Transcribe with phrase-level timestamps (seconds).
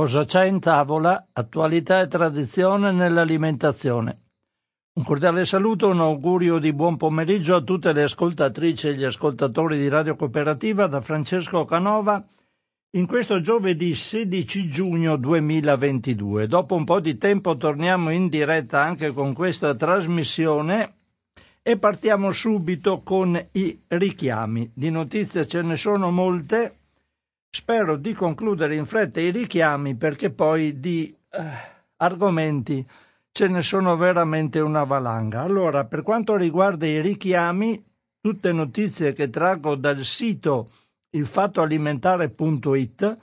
[0.00, 1.26] Cosa c'è in tavola?
[1.30, 4.28] Attualità e tradizione nell'alimentazione.
[4.94, 9.76] Un cordiale saluto, un augurio di buon pomeriggio a tutte le ascoltatrici e gli ascoltatori
[9.76, 12.26] di Radio Cooperativa da Francesco Canova
[12.96, 16.46] in questo giovedì 16 giugno 2022.
[16.46, 20.94] Dopo un po' di tempo torniamo in diretta anche con questa trasmissione
[21.60, 24.70] e partiamo subito con i richiami.
[24.74, 26.79] Di notizie ce ne sono molte.
[27.52, 31.42] Spero di concludere in fretta i richiami perché poi di eh,
[31.96, 32.88] argomenti
[33.32, 35.40] ce ne sono veramente una valanga.
[35.40, 37.84] Allora, per quanto riguarda i richiami,
[38.20, 40.68] tutte notizie che traggo dal sito
[41.10, 43.18] ilfattoalimentare.it,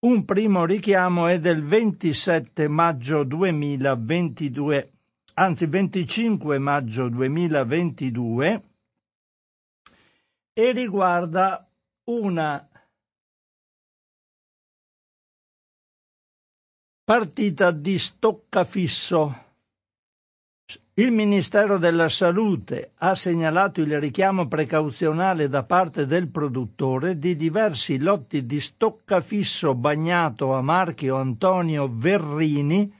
[0.00, 4.92] un primo richiamo è del 27 maggio 2022,
[5.34, 8.62] anzi 25 maggio 2022
[10.54, 11.66] e riguarda
[12.04, 12.68] una
[17.04, 19.34] partita di stoccafisso
[20.94, 27.98] il Ministero della Salute ha segnalato il richiamo precauzionale da parte del produttore di diversi
[27.98, 32.92] lotti di stoccafisso bagnato a marchio Antonio Verrini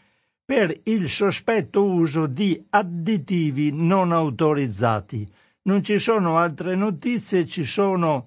[0.44, 5.30] per il sospetto uso di additivi non autorizzati.
[5.62, 8.26] Non ci sono altre notizie, ci sono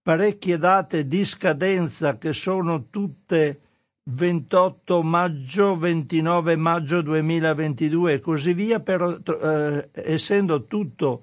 [0.00, 3.60] parecchie date di scadenza che sono tutte
[4.04, 11.22] 28 maggio, 29 maggio 2022 e così via, però eh, essendo tutto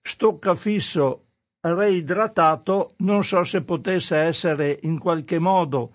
[0.00, 1.24] stoccafisso
[1.60, 5.92] reidratato, non so se potesse essere in qualche modo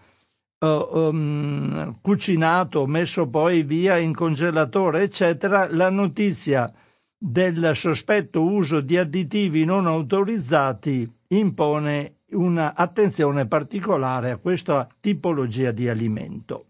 [0.60, 5.68] uh, um, cucinato, messo poi via in congelatore, eccetera.
[5.72, 6.72] La notizia
[7.18, 16.68] del sospetto uso di additivi non autorizzati impone un'attenzione particolare a questa tipologia di alimento.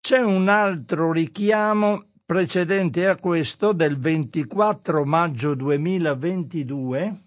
[0.00, 7.24] C'è un altro richiamo precedente a questo del 24 maggio 2022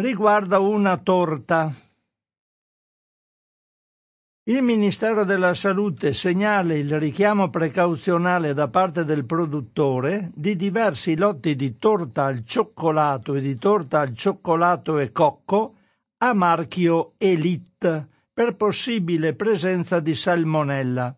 [0.00, 1.72] riguarda una torta
[4.44, 11.54] il Ministero della Salute segnala il richiamo precauzionale da parte del produttore di diversi lotti
[11.54, 15.74] di torta al cioccolato e di torta al cioccolato e cocco
[16.16, 21.14] a marchio Elite per possibile presenza di salmonella.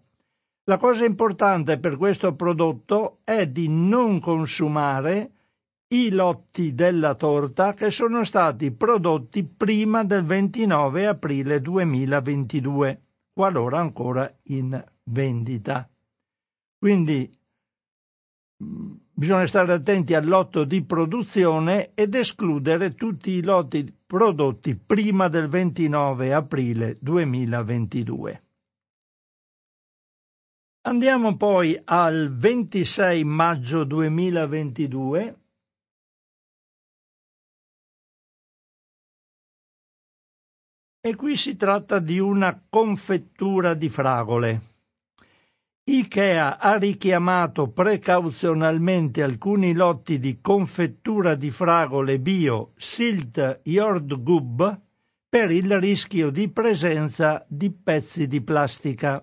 [0.65, 5.31] La cosa importante per questo prodotto è di non consumare
[5.95, 13.01] i lotti della torta che sono stati prodotti prima del 29 aprile 2022
[13.33, 15.89] qualora ancora in vendita.
[16.79, 17.31] Quindi
[18.57, 25.49] bisogna stare attenti al lotto di produzione ed escludere tutti i lotti prodotti prima del
[25.49, 28.43] 29 aprile 2022.
[30.85, 35.42] Andiamo poi al 26 maggio 2022
[41.05, 44.61] E qui si tratta di una confettura di fragole.
[45.83, 54.81] Ikea ha richiamato precauzionalmente alcuni lotti di confettura di fragole bio Silt Jordgub
[55.29, 59.21] per il rischio di presenza di pezzi di plastica.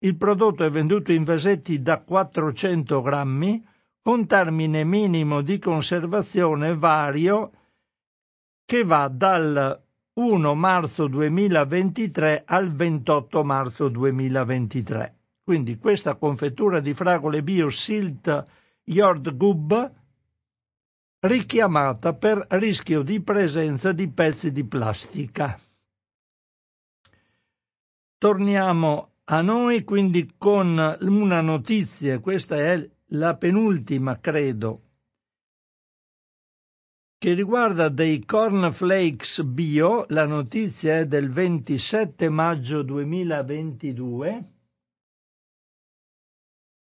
[0.00, 3.66] Il prodotto è venduto in vasetti da 400 grammi
[4.02, 7.52] con termine minimo di conservazione vario
[8.66, 9.87] che va dal
[10.18, 15.16] 1 marzo 2023 al 28 marzo 2023.
[15.44, 18.44] Quindi questa confettura di fragole bio Silt
[18.82, 19.92] Jordgub
[21.20, 25.56] richiamata per rischio di presenza di pezzi di plastica.
[28.18, 34.87] Torniamo a noi quindi con una notizia, questa è la penultima credo
[37.18, 44.52] che riguarda dei cornflakes bio, la notizia è del 27 maggio 2022,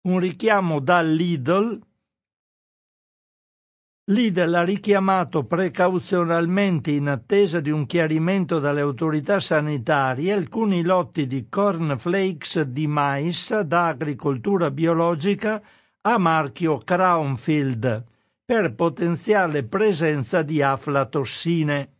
[0.09, 1.79] un richiamo da Lidl.
[4.06, 11.49] Lidl ha richiamato precauzionalmente in attesa di un chiarimento dalle autorità sanitarie alcuni lotti di
[11.50, 15.62] cornflakes di mais da agricoltura biologica
[16.00, 18.12] a marchio Crownfield
[18.44, 21.93] per potenziale presenza di aflatossine.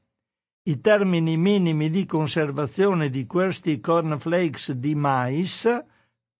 [0.67, 5.67] I termini minimi di conservazione di questi cornflakes di mais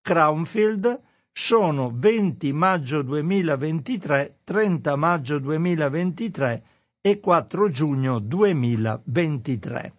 [0.01, 6.63] Crownfield sono 20 maggio 2023, 30 maggio 2023
[7.01, 9.93] e 4 giugno 2023.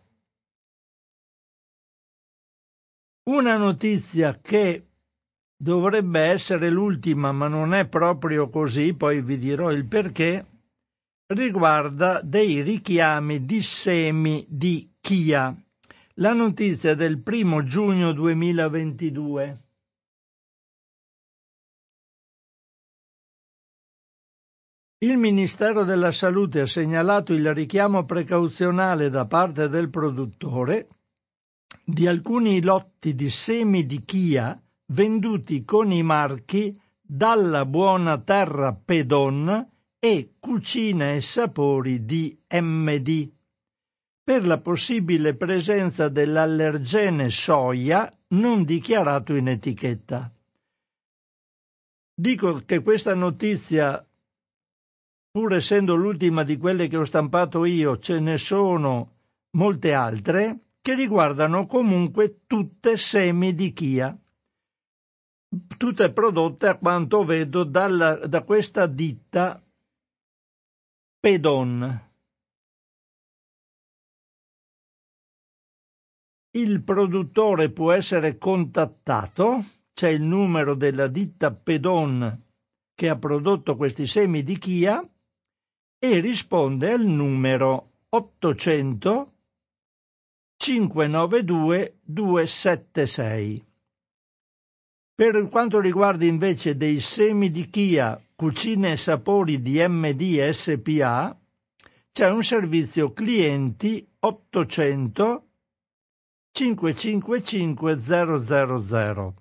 [3.25, 4.87] Una notizia che
[5.57, 10.45] dovrebbe essere l'ultima, ma non è proprio così, poi vi dirò il perché,
[11.29, 15.55] riguarda dei richiami di semi di Chia.
[16.15, 19.61] La notizia del primo giugno 2022.
[24.99, 30.89] Il Ministero della Salute ha segnalato il richiamo precauzionale da parte del produttore
[31.85, 39.71] di alcuni lotti di semi di Chia venduti con i marchi Dalla Buona Terra Pedon
[39.99, 43.31] e Cucina e Sapori di MD
[44.23, 50.33] per la possibile presenza dell'allergene soia non dichiarato in etichetta.
[52.13, 54.05] Dico che questa notizia
[55.31, 59.11] pur essendo l'ultima di quelle che ho stampato io, ce ne sono
[59.51, 64.19] molte altre che riguardano comunque tutte semi di Chia,
[65.77, 69.63] tutte prodotte a quanto vedo dalla, da questa ditta
[71.19, 72.05] Pedon.
[76.51, 82.45] Il produttore può essere contattato, c'è il numero della ditta Pedon
[82.95, 85.07] che ha prodotto questi semi di Chia
[85.99, 89.33] e risponde al numero 800
[90.57, 93.76] 592 276.
[95.17, 101.35] Per quanto riguarda invece dei semi di Chia, cucine e sapori di MD SPA,
[102.13, 105.47] c'è un servizio clienti 800
[106.53, 109.35] 555 000.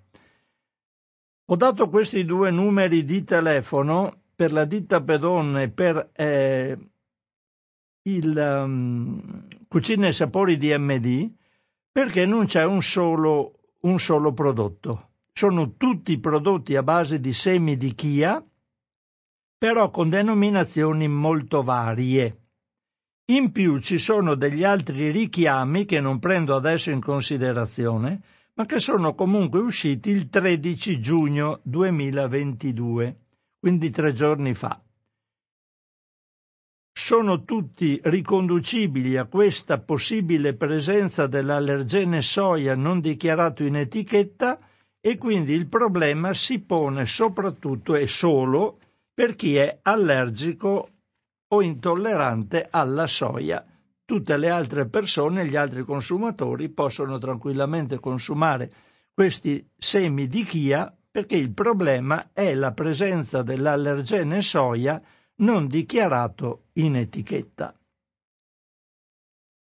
[1.44, 6.78] Ho dato questi due numeri di telefono per la ditta Pedon e per eh,
[8.04, 11.30] il um, Cucine e Sapori di MD
[11.92, 15.10] perché non c'è un solo, un solo prodotto.
[15.38, 18.42] Sono tutti prodotti a base di semi di chia,
[19.58, 22.44] però con denominazioni molto varie.
[23.32, 28.22] In più ci sono degli altri richiami che non prendo adesso in considerazione,
[28.54, 33.18] ma che sono comunque usciti il 13 giugno 2022
[33.58, 34.80] quindi tre giorni fa.
[36.96, 44.65] Sono tutti riconducibili a questa possibile presenza dell'allergene soia non dichiarato in etichetta
[45.06, 48.80] e quindi il problema si pone soprattutto e solo
[49.14, 50.90] per chi è allergico
[51.46, 53.64] o intollerante alla soia.
[54.04, 58.68] Tutte le altre persone, gli altri consumatori possono tranquillamente consumare
[59.14, 65.00] questi semi di chia perché il problema è la presenza dell'allergene soia
[65.36, 67.72] non dichiarato in etichetta.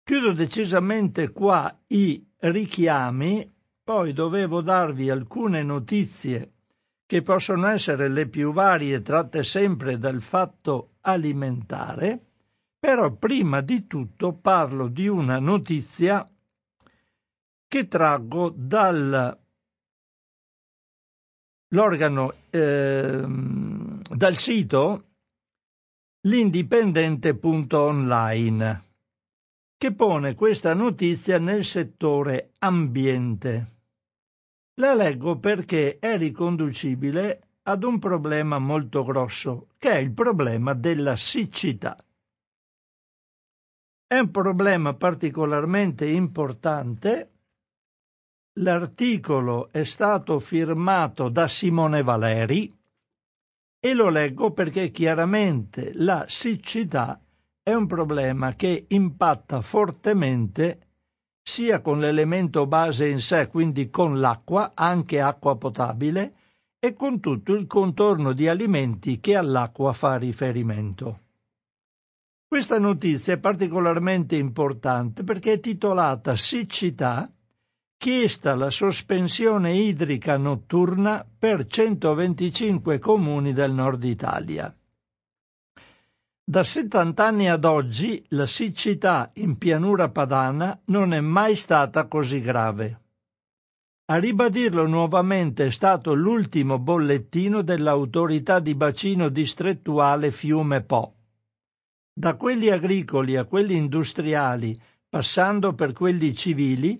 [0.02, 3.54] Chiudo decisamente qua i richiami,
[3.88, 6.52] poi dovevo darvi alcune notizie
[7.06, 12.22] che possono essere le più varie tratte sempre dal fatto alimentare,
[12.78, 16.22] però prima di tutto parlo di una notizia
[17.66, 19.38] che traggo dal
[21.68, 25.04] l'organo eh, dal sito
[26.26, 28.82] l'indipendente.online
[29.78, 33.76] che pone questa notizia nel settore ambiente.
[34.78, 41.16] La leggo perché è riconducibile ad un problema molto grosso, che è il problema della
[41.16, 41.96] siccità.
[44.06, 47.32] È un problema particolarmente importante
[48.60, 52.76] L'articolo è stato firmato da Simone Valeri
[53.78, 57.20] e lo leggo perché chiaramente la siccità
[57.62, 60.87] è un problema che impatta fortemente
[61.48, 66.34] sia con l'elemento base in sé, quindi con l'acqua, anche acqua potabile,
[66.78, 71.20] e con tutto il contorno di alimenti che all'acqua fa riferimento.
[72.46, 77.32] Questa notizia è particolarmente importante perché è titolata Siccità
[77.96, 84.77] chiesta la sospensione idrica notturna per 125 comuni del nord Italia.
[86.48, 92.40] Da 70 anni ad oggi la siccità in pianura padana non è mai stata così
[92.40, 93.00] grave.
[94.06, 101.16] A ribadirlo nuovamente è stato l'ultimo bollettino dell'autorità di bacino distrettuale Fiume Po.
[102.14, 104.74] Da quelli agricoli a quelli industriali,
[105.06, 106.98] passando per quelli civili,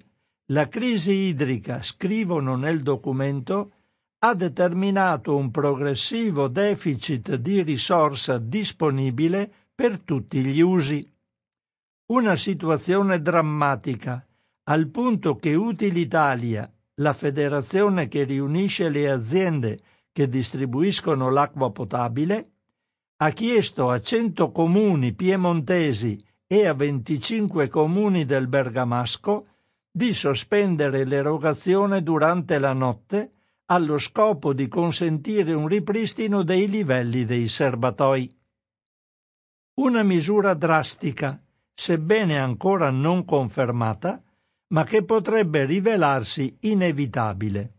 [0.49, 3.73] la crisi idrica, scrivono nel documento,
[4.21, 11.09] ha determinato un progressivo deficit di risorsa disponibile per tutti gli usi.
[12.07, 14.27] Una situazione drammatica,
[14.65, 19.79] al punto che Utilitalia, la federazione che riunisce le aziende
[20.11, 22.51] che distribuiscono l'acqua potabile,
[23.19, 29.47] ha chiesto a 100 comuni piemontesi e a 25 comuni del Bergamasco
[29.89, 33.33] di sospendere l'erogazione durante la notte
[33.71, 38.35] allo scopo di consentire un ripristino dei livelli dei serbatoi.
[39.81, 41.39] Una misura drastica,
[41.75, 44.23] sebbene ancora non confermata,
[44.69, 47.75] ma che potrebbe rivelarsi inevitabile.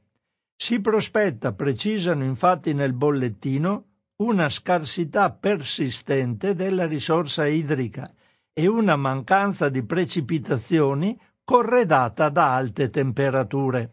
[0.55, 3.85] Si prospetta, precisano infatti nel bollettino,
[4.17, 8.07] una scarsità persistente della risorsa idrica
[8.53, 13.91] e una mancanza di precipitazioni corredata da alte temperature.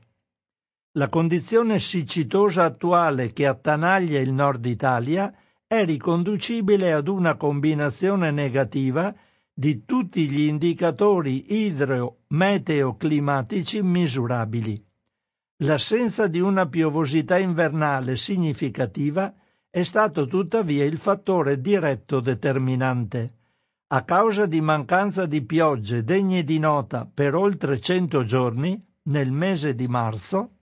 [0.97, 5.31] La condizione siccitosa attuale che attanaglia il nord Italia
[5.67, 9.15] è riconducibile ad una combinazione negativa
[9.53, 14.83] di tutti gli indicatori idro-meteo-climatici misurabili.
[15.59, 19.35] L'assenza di una piovosità invernale significativa
[19.69, 23.35] è stato tuttavia il fattore diretto determinante.
[23.89, 29.75] A causa di mancanza di piogge degne di nota per oltre cento giorni, nel mese
[29.75, 30.53] di marzo,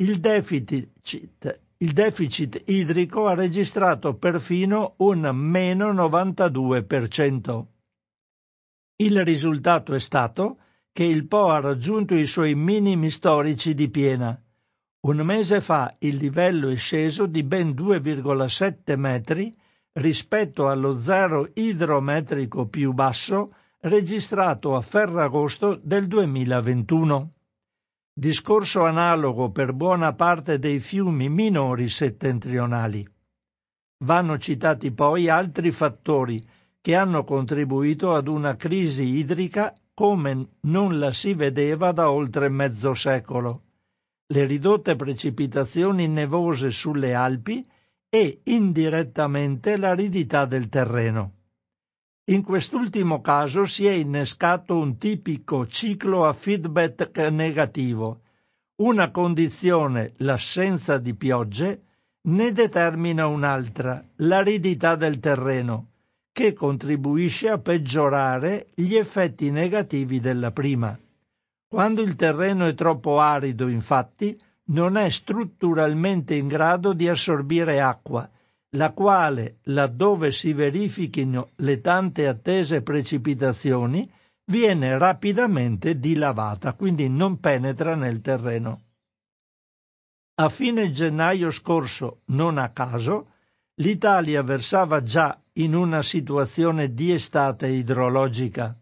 [0.00, 7.66] il deficit, il deficit idrico ha registrato perfino un meno 92%.
[9.00, 10.58] Il risultato è stato
[10.92, 14.40] che il Po ha raggiunto i suoi minimi storici di piena.
[15.00, 19.52] Un mese fa il livello è sceso di ben 2,7 metri
[19.94, 27.32] rispetto allo zero idrometrico più basso registrato a Ferragosto del 2021.
[28.18, 33.06] Discorso analogo per buona parte dei fiumi minori settentrionali.
[34.04, 36.44] Vanno citati poi altri fattori
[36.80, 42.92] che hanno contribuito ad una crisi idrica come non la si vedeva da oltre mezzo
[42.92, 43.62] secolo.
[44.26, 47.64] Le ridotte precipitazioni nevose sulle Alpi
[48.08, 51.34] e indirettamente l'aridità del terreno.
[52.28, 58.20] In quest'ultimo caso si è innescato un tipico ciclo a feedback negativo.
[58.82, 61.84] Una condizione, l'assenza di piogge,
[62.28, 65.86] ne determina un'altra, l'aridità del terreno,
[66.30, 70.98] che contribuisce a peggiorare gli effetti negativi della prima.
[71.66, 78.28] Quando il terreno è troppo arido, infatti, non è strutturalmente in grado di assorbire acqua,
[78.72, 84.10] la quale, laddove si verifichino le tante attese precipitazioni,
[84.44, 88.82] viene rapidamente dilavata, quindi non penetra nel terreno.
[90.40, 93.32] A fine gennaio scorso, non a caso,
[93.76, 98.78] l'Italia versava già in una situazione di estate idrologica.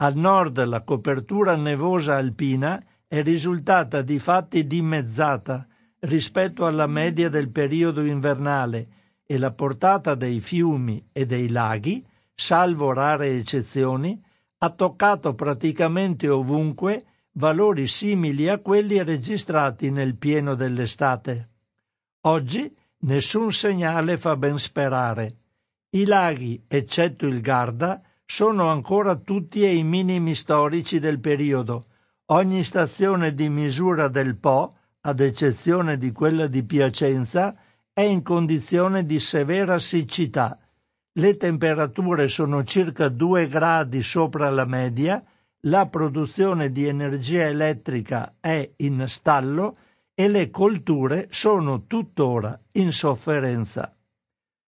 [0.00, 5.66] Al nord la copertura nevosa alpina è risultata di fatti dimezzata
[6.00, 8.97] rispetto alla media del periodo invernale
[9.30, 12.02] e la portata dei fiumi e dei laghi,
[12.34, 14.18] salvo rare eccezioni,
[14.60, 21.48] ha toccato praticamente ovunque valori simili a quelli registrati nel pieno dell'estate.
[22.22, 25.36] Oggi nessun segnale fa ben sperare.
[25.90, 31.84] I laghi, eccetto il Garda, sono ancora tutti ai minimi storici del periodo.
[32.30, 37.54] Ogni stazione di misura del Po, ad eccezione di quella di Piacenza,
[37.98, 40.56] è in condizione di severa siccità.
[41.14, 45.20] Le temperature sono circa 2 gradi sopra la media,
[45.62, 49.78] la produzione di energia elettrica è in stallo
[50.14, 53.92] e le colture sono tuttora in sofferenza.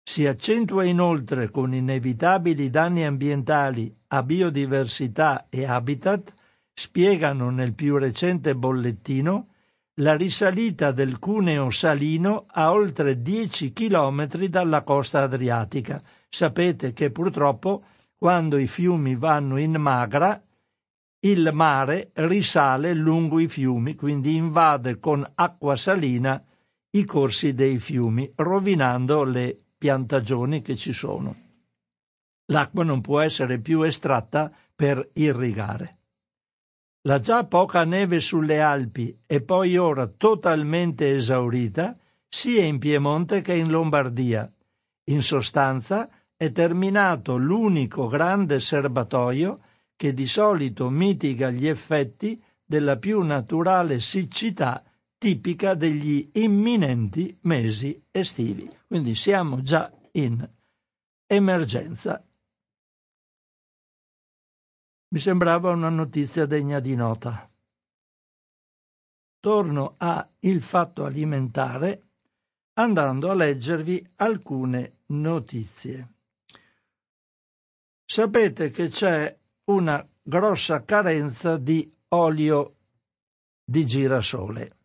[0.03, 6.35] Si accentua inoltre con inevitabili danni ambientali a biodiversità e habitat,
[6.75, 9.49] spiegano nel più recente bollettino,
[9.99, 16.03] la risalita del cuneo salino a oltre 10 chilometri dalla costa adriatica.
[16.29, 17.85] Sapete che purtroppo
[18.17, 20.43] quando i fiumi vanno in magra,
[21.21, 26.43] il mare risale lungo i fiumi, quindi invade con acqua salina
[26.91, 31.37] i corsi dei fiumi, rovinando le piantagioni che ci sono.
[32.47, 35.99] L'acqua non può essere più estratta per irrigare.
[37.07, 41.95] La già poca neve sulle Alpi e poi ora totalmente esaurita,
[42.27, 44.51] sia in Piemonte che in Lombardia.
[45.11, 49.59] In sostanza è terminato l'unico grande serbatoio
[49.97, 54.83] che di solito mitiga gli effetti della più naturale siccità
[55.19, 58.67] tipica degli imminenti mesi estivi.
[58.87, 60.49] Quindi siamo già in
[61.27, 62.24] emergenza.
[65.15, 67.49] Mi sembrava una notizia degna di nota.
[69.39, 72.03] torno a Il fatto alimentare
[72.73, 76.15] andando a leggervi alcune notizie.
[78.05, 82.75] Sapete che c'è una grossa carenza di olio
[83.65, 84.79] di girasole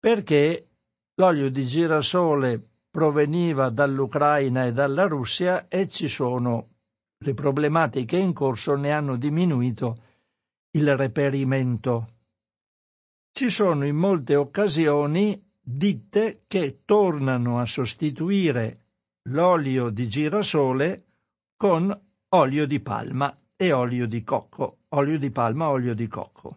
[0.00, 0.68] perché
[1.14, 2.60] l'olio di girasole
[2.90, 6.71] proveniva dall'Ucraina e dalla Russia e ci sono
[7.22, 9.96] le problematiche in corso ne hanno diminuito
[10.72, 12.08] il reperimento.
[13.30, 18.78] Ci sono in molte occasioni ditte che tornano a sostituire
[19.28, 21.04] l'olio di girasole
[21.56, 21.96] con
[22.30, 26.56] olio di palma e olio di cocco, olio di palma, olio di cocco,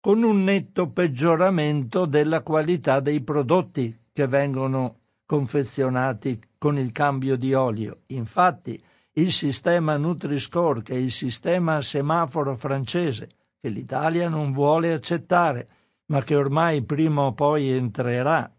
[0.00, 7.54] con un netto peggioramento della qualità dei prodotti che vengono confezionati con il cambio di
[7.54, 8.02] olio.
[8.08, 8.78] Infatti,
[9.16, 13.28] il sistema Nutri-Score, che è il sistema semaforo francese,
[13.60, 15.68] che l'Italia non vuole accettare,
[16.06, 18.50] ma che ormai prima o poi entrerà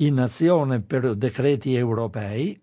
[0.00, 2.60] in azione per decreti europei,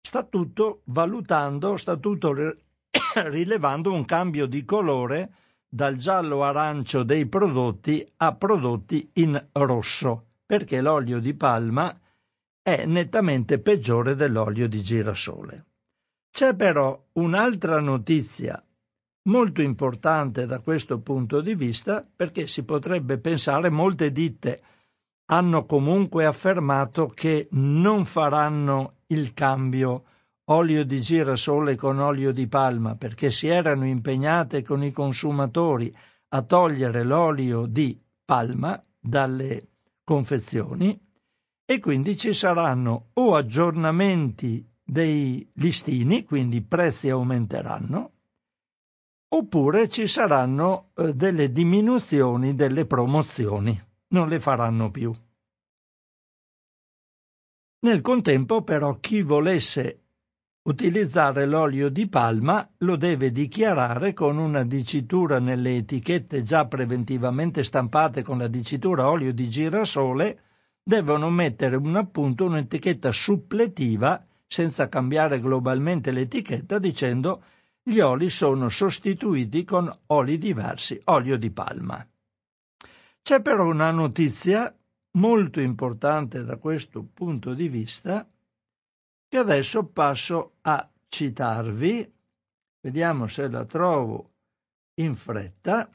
[0.00, 2.32] sta tutto valutando, sta tutto
[3.14, 5.34] rilevando un cambio di colore
[5.68, 11.98] dal giallo arancio dei prodotti a prodotti in rosso, perché l'olio di palma
[12.62, 15.66] è nettamente peggiore dell'olio di girasole.
[16.30, 18.64] C'è però un'altra notizia
[19.24, 24.62] molto importante da questo punto di vista perché si potrebbe pensare molte ditte
[25.26, 30.04] hanno comunque affermato che non faranno il cambio
[30.46, 35.92] olio di girasole con olio di palma perché si erano impegnate con i consumatori
[36.28, 39.68] a togliere l'olio di palma dalle
[40.04, 40.98] confezioni
[41.72, 48.12] e quindi ci saranno o aggiornamenti dei listini, quindi i prezzi aumenteranno,
[49.28, 55.14] oppure ci saranno eh, delle diminuzioni delle promozioni, non le faranno più.
[57.86, 60.00] Nel contempo però chi volesse
[60.64, 68.22] utilizzare l'olio di palma lo deve dichiarare con una dicitura nelle etichette già preventivamente stampate
[68.22, 70.51] con la dicitura olio di girasole,
[70.82, 77.44] devono mettere un appunto un'etichetta suppletiva senza cambiare globalmente l'etichetta dicendo
[77.82, 82.06] gli oli sono sostituiti con oli diversi, olio di palma.
[83.22, 84.74] C'è però una notizia
[85.12, 88.26] molto importante da questo punto di vista
[89.28, 92.12] che adesso passo a citarvi,
[92.80, 94.30] vediamo se la trovo
[94.94, 95.88] in fretta,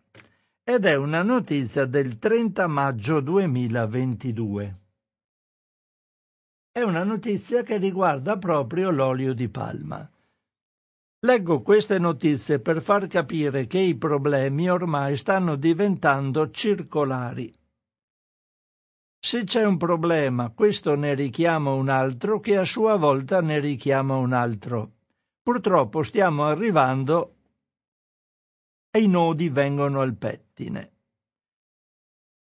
[0.69, 4.79] ed è una notizia del 30 maggio 2022.
[6.73, 10.11] È una notizia che riguarda proprio l'olio di palma.
[11.19, 17.49] Leggo queste notizie per far capire che i problemi ormai stanno diventando circolari.
[19.17, 24.17] Se c'è un problema, questo ne richiama un altro che a sua volta ne richiama
[24.17, 24.95] un altro.
[25.41, 27.36] Purtroppo stiamo arrivando
[28.97, 30.91] e i nodi vengono al pettine.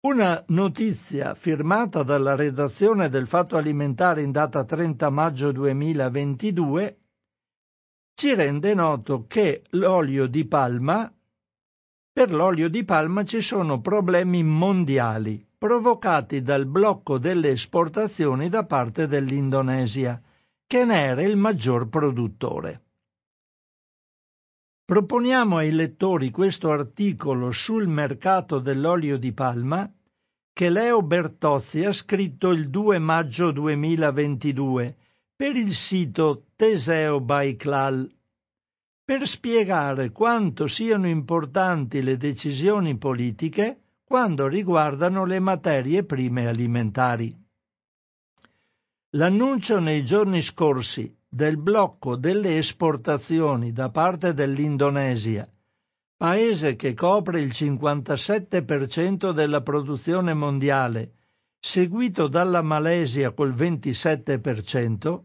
[0.06, 7.00] Una notizia firmata dalla redazione del Fatto Alimentare in data 30 maggio 2022
[8.14, 11.14] ci rende noto che l'olio di palma,
[12.14, 19.08] per l'olio di palma ci sono problemi mondiali provocati dal blocco delle esportazioni da parte
[19.08, 20.22] dell'Indonesia,
[20.66, 22.85] che ne era il maggior produttore.
[24.86, 29.92] Proponiamo ai lettori questo articolo sul mercato dell'olio di palma
[30.54, 34.96] che Leo Bertozzi ha scritto il 2 maggio 2022
[35.36, 38.08] per il sito Teseo Baiklal
[39.04, 47.36] per spiegare quanto siano importanti le decisioni politiche quando riguardano le materie prime alimentari.
[49.16, 55.46] L'annuncio nei giorni scorsi del blocco delle esportazioni da parte dell'Indonesia,
[56.16, 61.12] paese che copre il 57% della produzione mondiale,
[61.60, 65.24] seguito dalla Malesia col 27%,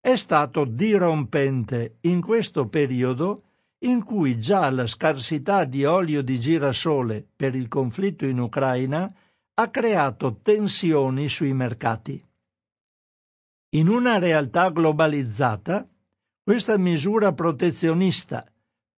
[0.00, 3.42] è stato dirompente in questo periodo
[3.78, 9.12] in cui già la scarsità di olio di girasole per il conflitto in Ucraina
[9.54, 12.27] ha creato tensioni sui mercati.
[13.72, 15.86] In una realtà globalizzata,
[16.42, 18.46] questa misura protezionista,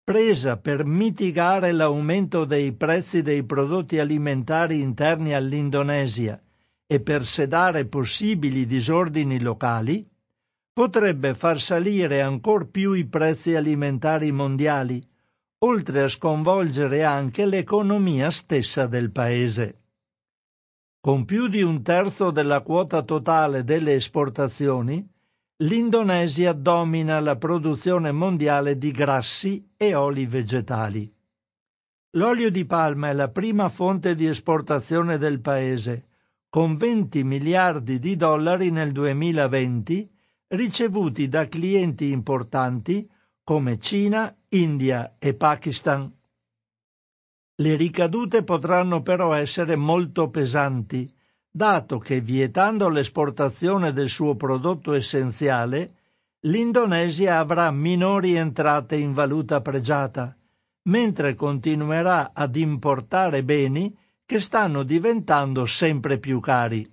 [0.04, 6.40] presa per mitigare l'aumento dei prezzi dei prodotti alimentari interni all'Indonesia
[6.86, 10.08] e per sedare possibili disordini locali,
[10.72, 15.04] potrebbe far salire ancor più i prezzi alimentari mondiali
[15.62, 19.79] oltre a sconvolgere anche l'economia stessa del paese.
[21.02, 25.02] Con più di un terzo della quota totale delle esportazioni,
[25.62, 31.10] l'Indonesia domina la produzione mondiale di grassi e oli vegetali.
[32.16, 36.04] L'olio di palma è la prima fonte di esportazione del paese,
[36.50, 40.10] con 20 miliardi di dollari nel 2020
[40.48, 43.10] ricevuti da clienti importanti
[43.42, 46.12] come Cina, India e Pakistan.
[47.60, 51.12] Le ricadute potranno però essere molto pesanti,
[51.50, 55.94] dato che vietando l'esportazione del suo prodotto essenziale,
[56.44, 60.34] l'Indonesia avrà minori entrate in valuta pregiata,
[60.84, 63.94] mentre continuerà ad importare beni
[64.24, 66.90] che stanno diventando sempre più cari.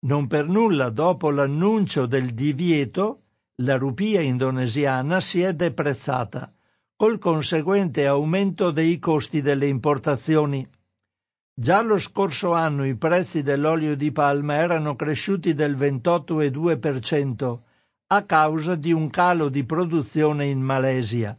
[0.00, 3.22] Non per nulla dopo l'annuncio del divieto,
[3.62, 6.50] la rupia indonesiana si è deprezzata
[6.96, 10.66] col conseguente aumento dei costi delle importazioni.
[11.54, 17.58] Già lo scorso anno i prezzi dell'olio di palma erano cresciuti del 28,2%
[18.08, 21.38] a causa di un calo di produzione in Malesia,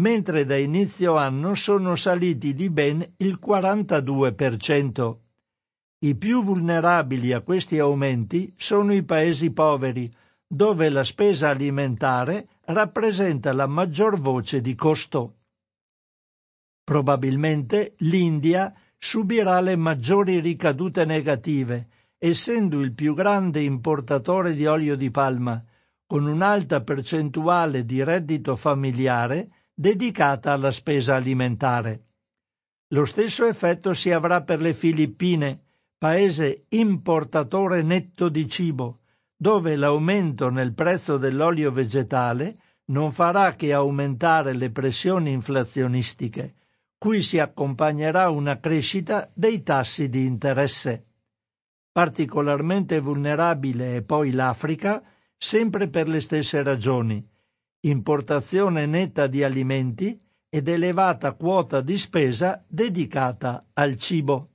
[0.00, 5.16] mentre da inizio anno sono saliti di ben il 42%.
[6.00, 10.12] I più vulnerabili a questi aumenti sono i paesi poveri,
[10.44, 15.36] dove la spesa alimentare rappresenta la maggior voce di costo.
[16.84, 25.10] Probabilmente l'India subirà le maggiori ricadute negative, essendo il più grande importatore di olio di
[25.10, 25.62] palma,
[26.06, 32.04] con un'alta percentuale di reddito familiare dedicata alla spesa alimentare.
[32.88, 35.62] Lo stesso effetto si avrà per le Filippine,
[35.96, 38.97] paese importatore netto di cibo,
[39.40, 46.54] dove l'aumento nel prezzo dell'olio vegetale non farà che aumentare le pressioni inflazionistiche,
[46.98, 51.06] cui si accompagnerà una crescita dei tassi di interesse.
[51.92, 55.02] Particolarmente vulnerabile è poi l'Africa,
[55.36, 57.24] sempre per le stesse ragioni,
[57.80, 64.54] importazione netta di alimenti ed elevata quota di spesa dedicata al cibo.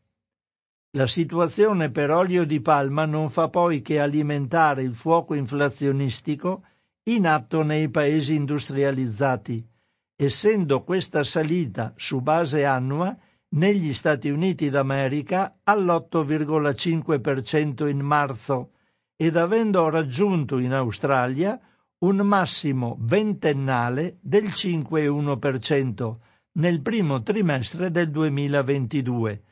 [0.96, 6.66] La situazione per olio di palma non fa poi che alimentare il fuoco inflazionistico
[7.06, 9.68] in atto nei paesi industrializzati,
[10.16, 13.18] essendo questa salita su base annua
[13.56, 18.74] negli Stati Uniti d'America all'8,5% in marzo
[19.16, 21.60] ed avendo raggiunto in Australia
[22.06, 26.18] un massimo ventennale del 5,1%
[26.60, 29.44] nel primo trimestre del 2022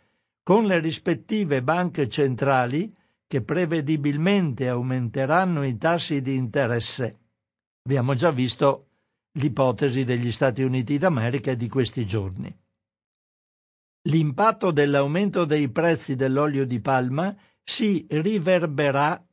[0.43, 2.93] con le rispettive banche centrali
[3.27, 7.19] che prevedibilmente aumenteranno i tassi di interesse.
[7.83, 8.87] Abbiamo già visto
[9.33, 12.53] l'ipotesi degli Stati Uniti d'America di questi giorni.
[14.09, 19.25] L'impatto dell'aumento dei prezzi dell'olio di palma si riverbererà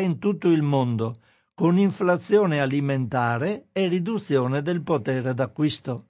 [0.00, 1.14] in tutto il mondo,
[1.54, 6.08] con inflazione alimentare e riduzione del potere d'acquisto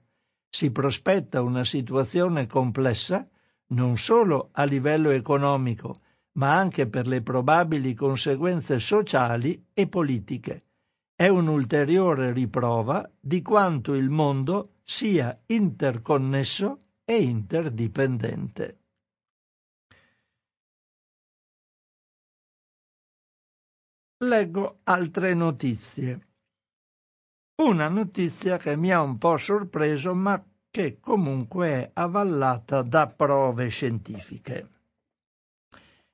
[0.55, 3.27] si prospetta una situazione complessa
[3.71, 5.99] non solo a livello economico,
[6.37, 10.67] ma anche per le probabili conseguenze sociali e politiche.
[11.13, 18.79] È un'ulteriore riprova di quanto il mondo sia interconnesso e interdipendente.
[24.19, 26.24] Leggo altre notizie.
[27.57, 33.69] Una notizia che mi ha un po' sorpreso, ma che comunque è avallata da prove
[33.69, 34.69] scientifiche.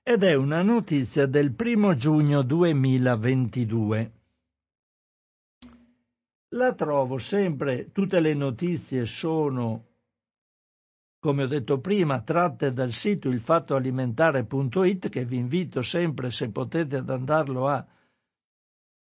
[0.04, 4.12] Ed è una notizia del primo giugno 2022.
[6.50, 9.86] La trovo sempre, tutte le notizie sono,
[11.18, 17.10] come ho detto prima, tratte dal sito ilfattoalimentare.it che vi invito sempre, se potete, ad
[17.10, 17.84] andarlo a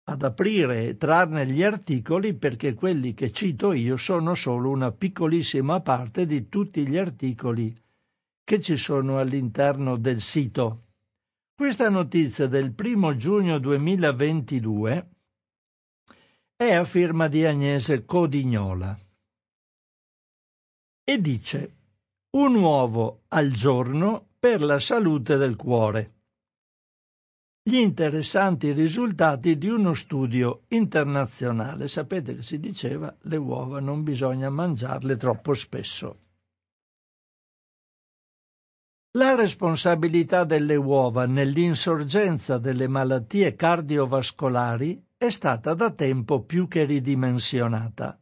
[0.08, 5.82] ad aprire e trarne gli articoli perché quelli che cito io sono solo una piccolissima
[5.82, 7.76] parte di tutti gli articoli
[8.44, 10.84] che ci sono all'interno del sito.
[11.56, 15.10] Questa notizia del primo giugno 2022
[16.56, 19.00] è a firma di Agnese Codignola
[21.04, 21.76] e dice
[22.38, 26.15] un uovo al giorno per la salute del cuore
[27.68, 31.88] gli interessanti risultati di uno studio internazionale.
[31.88, 36.20] Sapete che si diceva le uova non bisogna mangiarle troppo spesso.
[39.18, 48.20] La responsabilità delle uova nell'insorgenza delle malattie cardiovascolari è stata da tempo più che ridimensionata.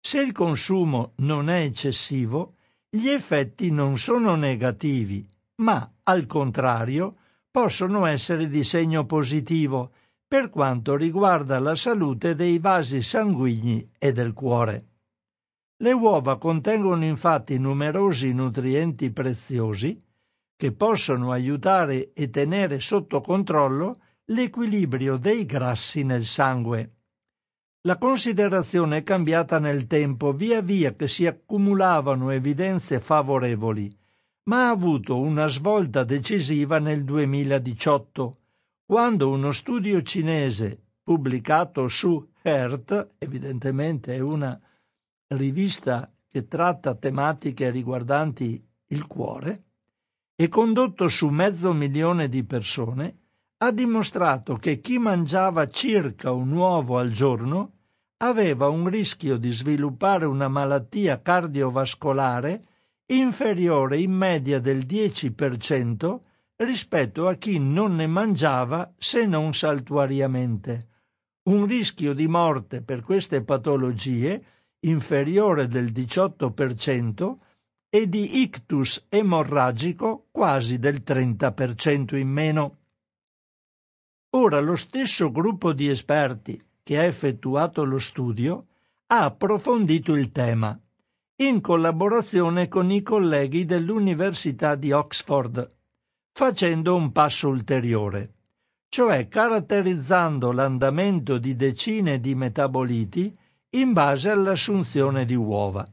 [0.00, 2.54] Se il consumo non è eccessivo,
[2.88, 7.16] gli effetti non sono negativi, ma, al contrario,
[7.52, 9.92] possono essere di segno positivo
[10.26, 14.86] per quanto riguarda la salute dei vasi sanguigni e del cuore.
[15.82, 20.02] Le uova contengono infatti numerosi nutrienti preziosi
[20.56, 26.94] che possono aiutare e tenere sotto controllo l'equilibrio dei grassi nel sangue.
[27.82, 33.94] La considerazione è cambiata nel tempo via via che si accumulavano evidenze favorevoli,
[34.44, 38.36] ma ha avuto una svolta decisiva nel 2018,
[38.84, 44.58] quando uno studio cinese pubblicato su Heart, evidentemente è una
[45.28, 49.62] rivista che tratta tematiche riguardanti il cuore,
[50.34, 53.18] e condotto su mezzo milione di persone,
[53.58, 57.74] ha dimostrato che chi mangiava circa un uovo al giorno
[58.16, 62.62] aveva un rischio di sviluppare una malattia cardiovascolare
[63.16, 66.20] inferiore in media del 10%
[66.56, 70.88] rispetto a chi non ne mangiava se non saltuariamente.
[71.44, 74.44] Un rischio di morte per queste patologie
[74.80, 77.36] inferiore del 18%
[77.88, 82.78] e di ictus emorragico quasi del 30% in meno.
[84.34, 88.66] Ora lo stesso gruppo di esperti che ha effettuato lo studio
[89.06, 90.80] ha approfondito il tema
[91.46, 95.66] in collaborazione con i colleghi dell'Università di Oxford,
[96.32, 98.34] facendo un passo ulteriore,
[98.88, 103.36] cioè caratterizzando l'andamento di decine di metaboliti
[103.70, 105.86] in base all'assunzione di uova.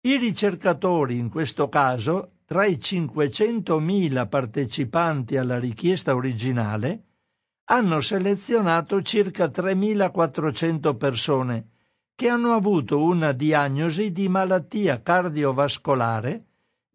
[0.00, 7.04] I ricercatori, in questo caso, tra i 500.000 partecipanti alla richiesta originale,
[7.64, 11.68] hanno selezionato circa 3.400 persone
[12.18, 16.46] che hanno avuto una diagnosi di malattia cardiovascolare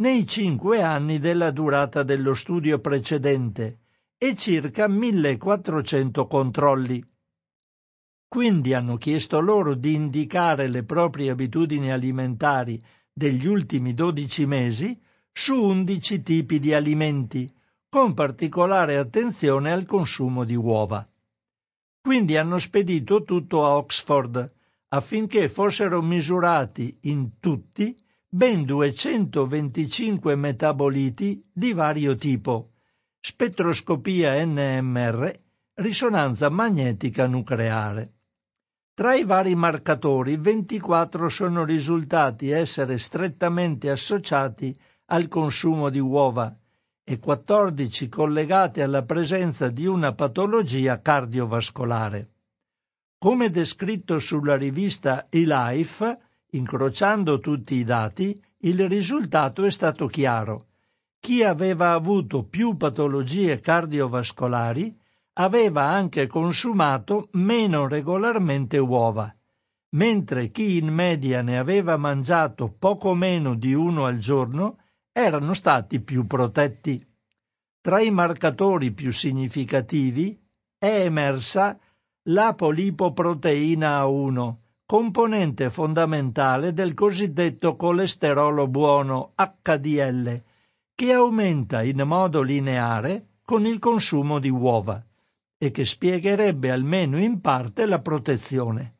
[0.01, 3.79] nei cinque anni della durata dello studio precedente
[4.17, 7.01] e circa 1.400 controlli.
[8.27, 12.83] Quindi hanno chiesto loro di indicare le proprie abitudini alimentari
[13.13, 17.49] degli ultimi 12 mesi su 11 tipi di alimenti,
[17.87, 21.07] con particolare attenzione al consumo di uova.
[22.01, 24.51] Quindi hanno spedito tutto a Oxford
[24.93, 27.97] affinché fossero misurati in tutti
[28.29, 32.73] ben 225 metaboliti di vario tipo,
[33.19, 35.39] spettroscopia NMR,
[35.75, 38.13] risonanza magnetica nucleare.
[38.93, 44.75] Tra i vari marcatori, 24 sono risultati essere strettamente associati
[45.05, 46.55] al consumo di uova
[47.03, 52.32] e 14 collegati alla presenza di una patologia cardiovascolare.
[53.23, 60.65] Come descritto sulla rivista eLife, incrociando tutti i dati, il risultato è stato chiaro.
[61.21, 64.93] Chi aveva avuto più patologie cardiovascolari
[65.35, 69.33] aveva anche consumato meno regolarmente uova,
[69.91, 74.79] mentre chi in media ne aveva mangiato poco meno di uno al giorno
[75.13, 77.01] erano stati più protetti.
[77.79, 80.37] Tra i marcatori più significativi
[80.77, 81.79] è emersa
[82.27, 84.55] la polipoproteina A1,
[84.85, 90.41] componente fondamentale del cosiddetto colesterolo buono HDL,
[90.95, 95.03] che aumenta in modo lineare con il consumo di uova
[95.57, 98.95] e che spiegherebbe almeno in parte la protezione.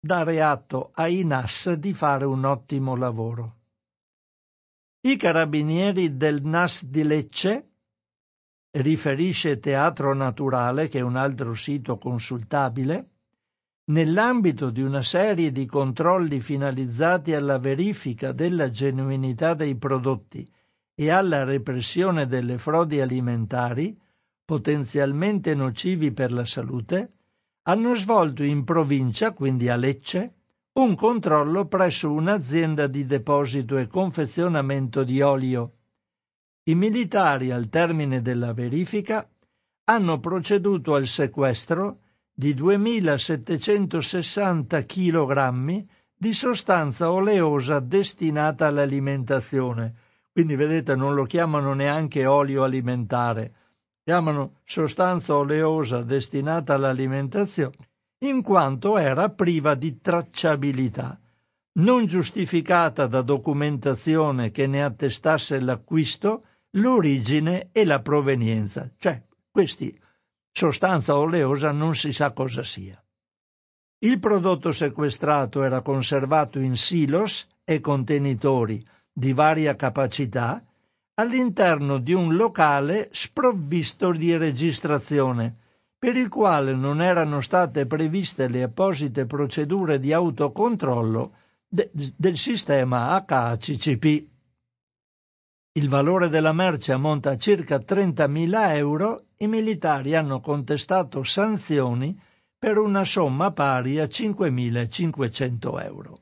[0.00, 3.58] dare atto ai NAS di fare un ottimo lavoro.
[5.06, 7.74] I carabinieri del NAS di Lecce,
[8.72, 13.11] riferisce Teatro Naturale, che è un altro sito consultabile,
[13.86, 20.48] nell'ambito di una serie di controlli finalizzati alla verifica della genuinità dei prodotti
[20.94, 23.98] e alla repressione delle frodi alimentari,
[24.44, 27.12] potenzialmente nocivi per la salute,
[27.62, 30.34] hanno svolto in provincia, quindi a Lecce,
[30.74, 35.72] un controllo presso un'azienda di deposito e confezionamento di olio.
[36.64, 39.28] I militari, al termine della verifica,
[39.84, 41.98] hanno proceduto al sequestro
[42.34, 45.84] di 2.760 kg
[46.16, 49.94] di sostanza oleosa destinata all'alimentazione.
[50.32, 53.52] Quindi vedete non lo chiamano neanche olio alimentare,
[54.02, 57.74] chiamano sostanza oleosa destinata all'alimentazione,
[58.20, 61.20] in quanto era priva di tracciabilità,
[61.74, 66.44] non giustificata da documentazione che ne attestasse l'acquisto,
[66.76, 68.90] l'origine e la provenienza.
[68.96, 69.94] Cioè, questi
[70.52, 73.02] sostanza oleosa non si sa cosa sia.
[74.04, 80.64] Il prodotto sequestrato era conservato in silos e contenitori di varia capacità
[81.14, 85.56] all'interno di un locale sprovvisto di registrazione,
[85.98, 91.34] per il quale non erano state previste le apposite procedure di autocontrollo
[91.68, 94.26] de- del sistema HACCP.
[95.74, 102.18] Il valore della merce ammonta a circa 30.000 euro, i militari hanno contestato sanzioni
[102.56, 106.18] per una somma pari a 5.500 euro.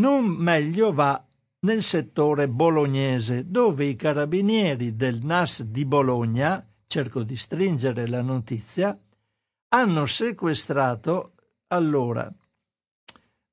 [0.00, 1.22] Non meglio va
[1.60, 8.98] nel settore bolognese, dove i carabinieri del NAS di Bologna, cerco di stringere la notizia,
[9.68, 11.34] hanno sequestrato
[11.68, 12.32] allora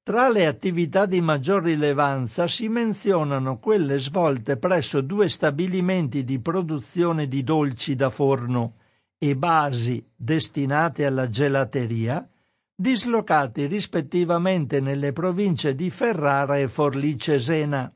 [0.10, 7.28] tra le attività di maggior rilevanza si menzionano quelle svolte presso due stabilimenti di produzione
[7.28, 8.78] di dolci da forno
[9.20, 12.28] e basi destinate alla gelateria,
[12.74, 17.94] dislocati rispettivamente nelle province di Ferrara e Forlì Cesena,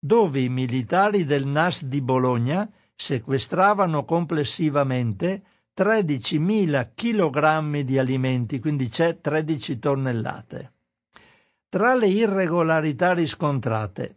[0.00, 5.44] dove i militari del NAS di Bologna sequestravano complessivamente
[5.76, 10.70] 13.000 kg di alimenti, quindi c'è 13 tonnellate.
[11.76, 14.16] Tra le irregolarità riscontrate,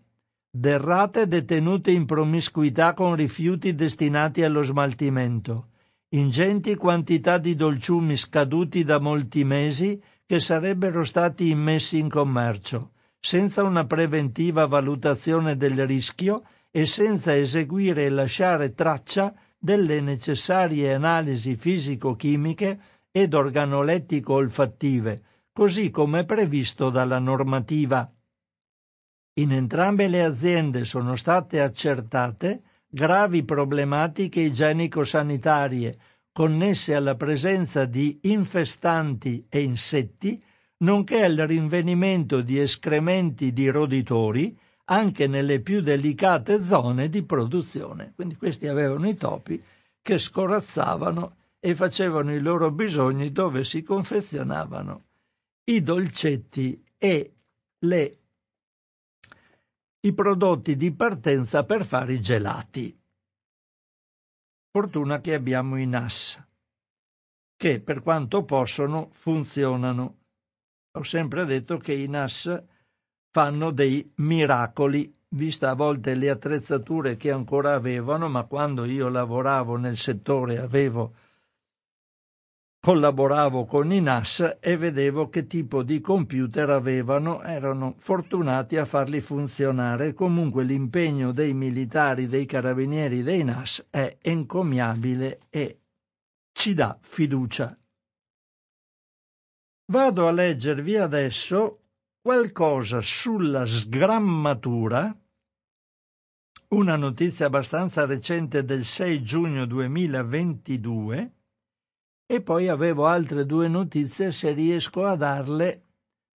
[0.50, 5.68] derrate detenute in promiscuità con rifiuti destinati allo smaltimento,
[6.12, 13.64] ingenti quantità di dolciumi scaduti da molti mesi che sarebbero stati immessi in commercio, senza
[13.64, 22.80] una preventiva valutazione del rischio e senza eseguire e lasciare traccia delle necessarie analisi fisico-chimiche
[23.12, 25.24] ed organolettico-olfattive,
[25.60, 28.10] così come previsto dalla normativa.
[29.40, 36.00] In entrambe le aziende sono state accertate gravi problematiche igienico-sanitarie
[36.32, 40.42] connesse alla presenza di infestanti e insetti,
[40.78, 48.14] nonché al rinvenimento di escrementi di roditori anche nelle più delicate zone di produzione.
[48.16, 49.62] Quindi questi avevano i topi
[50.02, 55.08] che scorazzavano e facevano i loro bisogni dove si confezionavano
[55.70, 57.36] i dolcetti e
[57.86, 58.20] le,
[60.00, 63.00] i prodotti di partenza per fare i gelati.
[64.72, 66.44] Fortuna che abbiamo i NAS,
[67.56, 70.18] che per quanto possono funzionano.
[70.98, 72.64] Ho sempre detto che i NAS
[73.30, 79.76] fanno dei miracoli, vista a volte le attrezzature che ancora avevano, ma quando io lavoravo
[79.76, 81.14] nel settore avevo
[82.82, 89.20] collaboravo con i NAS e vedevo che tipo di computer avevano, erano fortunati a farli
[89.20, 90.14] funzionare.
[90.14, 95.82] Comunque l'impegno dei militari, dei carabinieri, dei NAS è encomiabile e
[96.52, 97.76] ci dà fiducia.
[99.92, 101.82] Vado a leggervi adesso
[102.22, 105.16] qualcosa sulla sgrammatura,
[106.70, 111.39] una notizia abbastanza recente del 6 giugno 2022,
[112.32, 115.86] e poi avevo altre due notizie, se riesco a darle,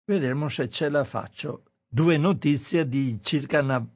[0.06, 1.66] vedremo se ce la faccio.
[1.86, 3.86] Due notizie di circa una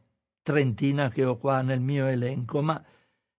[0.41, 2.81] trentina che ho qua nel mio elenco, ma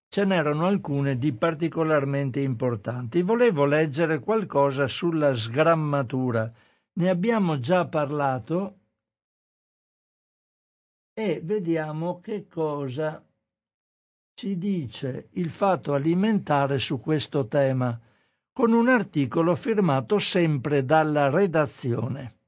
[0.10, 3.22] ce n'erano alcune di particolarmente importanti.
[3.22, 6.52] Volevo leggere qualcosa sulla sgrammatura.
[6.96, 8.80] Ne abbiamo già parlato
[11.14, 13.26] e vediamo che cosa
[14.34, 17.98] ci dice il fatto alimentare su questo tema
[18.60, 22.40] con un articolo firmato sempre dalla redazione.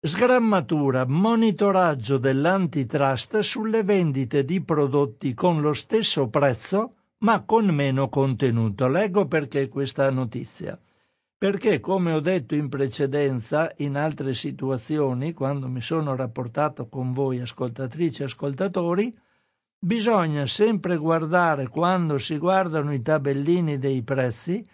[0.00, 6.94] Sgrammatura, monitoraggio dell'antitrust sulle vendite di prodotti con lo stesso prezzo
[7.24, 8.86] ma con meno contenuto.
[8.86, 10.78] Leggo perché questa notizia.
[11.36, 17.40] Perché, come ho detto in precedenza, in altre situazioni, quando mi sono rapportato con voi
[17.40, 19.12] ascoltatrici e ascoltatori,
[19.76, 24.64] bisogna sempre guardare quando si guardano i tabellini dei prezzi,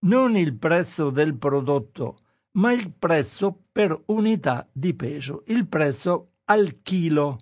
[0.00, 2.18] non il prezzo del prodotto,
[2.52, 7.38] ma il prezzo per unità di peso, il prezzo al chilo.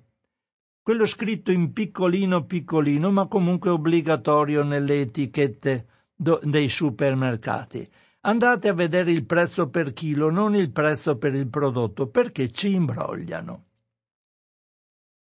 [0.83, 7.89] Quello scritto in piccolino piccolino, ma comunque obbligatorio nelle etichette do, dei supermercati.
[8.21, 12.73] Andate a vedere il prezzo per chilo, non il prezzo per il prodotto, perché ci
[12.73, 13.65] imbrogliano.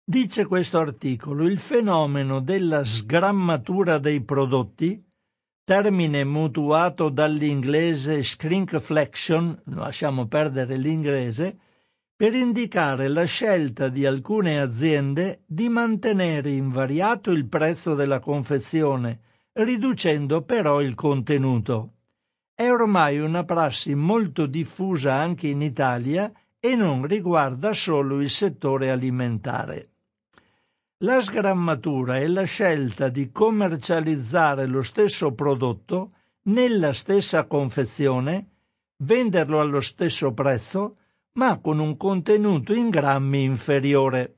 [0.06, 5.02] Dice questo articolo, il fenomeno della sgrammatura dei prodotti
[5.66, 11.58] termine mutuato dall'inglese shrinkflexion, lasciamo perdere l'inglese,
[12.16, 19.22] per indicare la scelta di alcune aziende di mantenere invariato il prezzo della confezione,
[19.54, 21.94] riducendo però il contenuto.
[22.54, 28.92] È ormai una prassi molto diffusa anche in Italia e non riguarda solo il settore
[28.92, 29.93] alimentare.
[31.04, 36.12] La sgrammatura è la scelta di commercializzare lo stesso prodotto
[36.44, 38.52] nella stessa confezione,
[39.00, 40.96] venderlo allo stesso prezzo,
[41.34, 44.38] ma con un contenuto in grammi inferiore.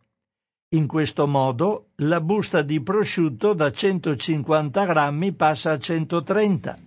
[0.69, 6.79] In questo modo la busta di prosciutto da 150 grammi passa a 130,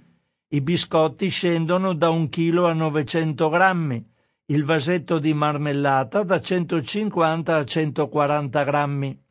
[0.48, 4.04] i biscotti scendono da un chilo a 900 grammi,
[4.46, 9.26] il vasetto di marmellata da 150 a 140 grammi.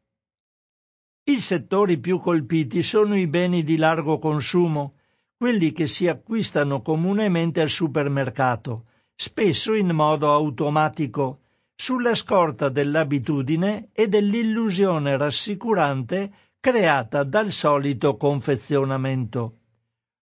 [1.30, 4.94] I settori più colpiti sono i beni di largo consumo,
[5.36, 11.42] quelli che si acquistano comunemente al supermercato, spesso in modo automatico,
[11.76, 19.58] sulla scorta dell'abitudine e dell'illusione rassicurante creata dal solito confezionamento.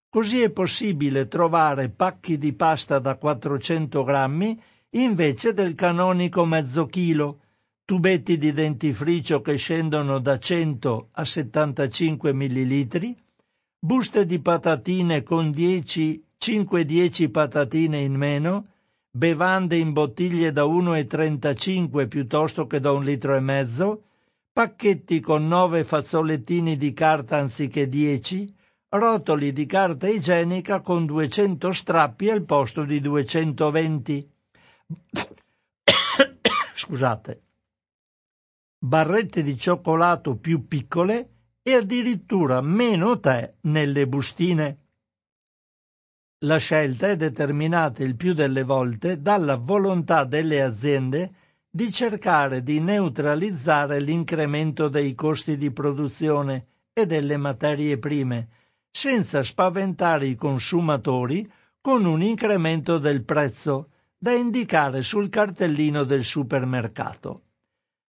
[0.09, 4.59] Così è possibile trovare pacchi di pasta da 400 grammi
[4.95, 7.41] invece del canonico mezzo chilo,
[7.85, 13.15] tubetti di dentifricio che scendono da 100 a 75 millilitri,
[13.77, 18.69] buste di patatine con 10, 5-10 patatine in meno,
[19.11, 24.05] bevande in bottiglie da 1,35 piuttosto che da un litro e mezzo,
[24.51, 28.51] pacchetti con 9 fazzolettini di carta anziché 10,
[28.89, 34.31] rotoli di carta igienica con 200 strappi al posto di 220.
[36.73, 37.44] Scusate
[38.85, 41.29] barrette di cioccolato più piccole
[41.63, 44.77] e addirittura meno tè nelle bustine.
[46.45, 51.33] La scelta è determinata il più delle volte dalla volontà delle aziende
[51.67, 58.49] di cercare di neutralizzare l'incremento dei costi di produzione e delle materie prime,
[58.91, 67.44] senza spaventare i consumatori con un incremento del prezzo da indicare sul cartellino del supermercato.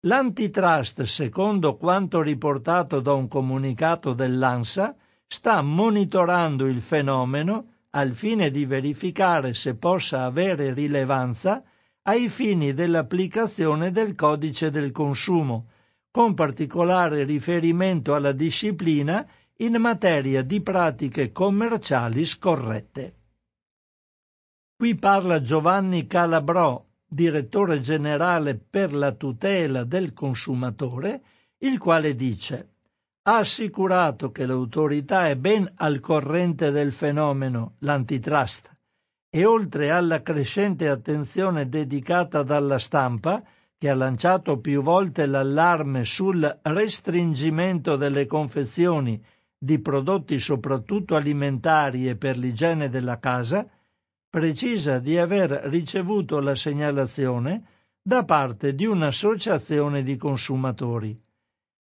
[0.06, 4.96] L'antitrust, secondo quanto riportato da un comunicato dell'ANSA,
[5.26, 11.64] sta monitorando il fenomeno al fine di verificare se possa avere rilevanza
[12.02, 15.70] ai fini dell'applicazione del codice del consumo,
[16.12, 19.26] con particolare riferimento alla disciplina
[19.58, 23.16] in materia di pratiche commerciali scorrette.
[24.76, 26.84] Qui parla Giovanni Calabrò,
[27.14, 31.22] direttore generale per la tutela del consumatore,
[31.60, 32.74] il quale dice
[33.26, 38.70] ha assicurato che l'autorità è ben al corrente del fenomeno, l'antitrust,
[39.30, 43.42] e oltre alla crescente attenzione dedicata dalla stampa,
[43.78, 49.24] che ha lanciato più volte l'allarme sul restringimento delle confezioni
[49.58, 53.66] di prodotti soprattutto alimentari e per l'igiene della casa,
[54.34, 57.66] precisa di aver ricevuto la segnalazione
[58.02, 61.16] da parte di un'associazione di consumatori.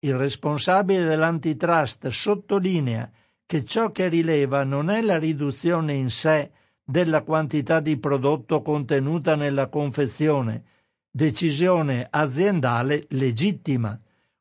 [0.00, 3.10] Il responsabile dell'antitrust sottolinea
[3.46, 6.50] che ciò che rileva non è la riduzione in sé
[6.84, 10.64] della quantità di prodotto contenuta nella confezione,
[11.10, 13.98] decisione aziendale legittima,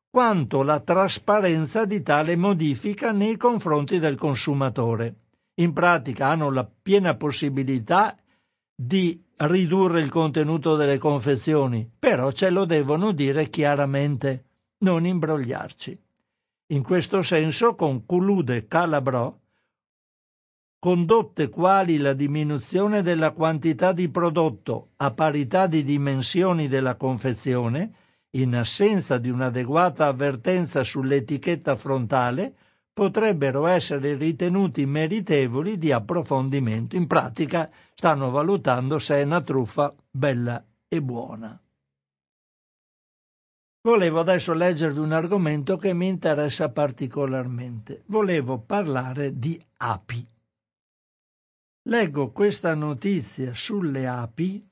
[0.09, 5.21] quanto la trasparenza di tale modifica nei confronti del consumatore
[5.55, 8.17] in pratica hanno la piena possibilità
[8.75, 14.45] di ridurre il contenuto delle confezioni, però ce lo devono dire chiaramente,
[14.79, 15.99] non imbrogliarci.
[16.67, 19.35] In questo senso conclude Calabrò
[20.79, 27.93] condotte quali la diminuzione della quantità di prodotto a parità di dimensioni della confezione,
[28.31, 32.55] in assenza di un'adeguata avvertenza sull'etichetta frontale,
[32.93, 36.95] potrebbero essere ritenuti meritevoli di approfondimento.
[36.95, 41.59] In pratica stanno valutando se è una truffa bella e buona.
[43.81, 48.03] Volevo adesso leggervi un argomento che mi interessa particolarmente.
[48.05, 50.25] Volevo parlare di api.
[51.89, 54.65] Leggo questa notizia sulle api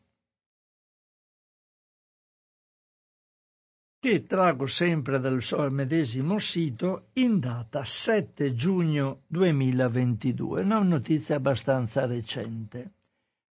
[4.02, 12.93] che traggo sempre dal medesimo sito in data 7 giugno 2022, una notizia abbastanza recente.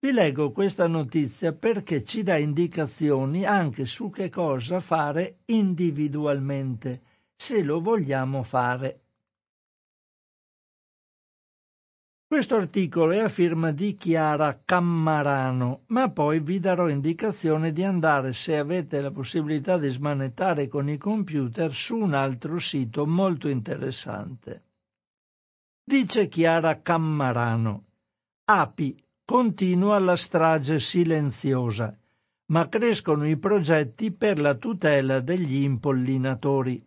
[0.01, 7.03] Vi leggo questa notizia perché ci dà indicazioni anche su che cosa fare individualmente,
[7.37, 9.03] se lo vogliamo fare
[12.31, 18.35] Questo articolo è a firma di Chiara Cammarano, ma poi vi darò indicazione di andare,
[18.35, 24.63] se avete la possibilità di smanettare con i computer, su un altro sito molto interessante.
[25.83, 27.87] Dice Chiara Cammarano,
[28.45, 31.99] Api continua la strage silenziosa,
[32.53, 36.81] ma crescono i progetti per la tutela degli impollinatori.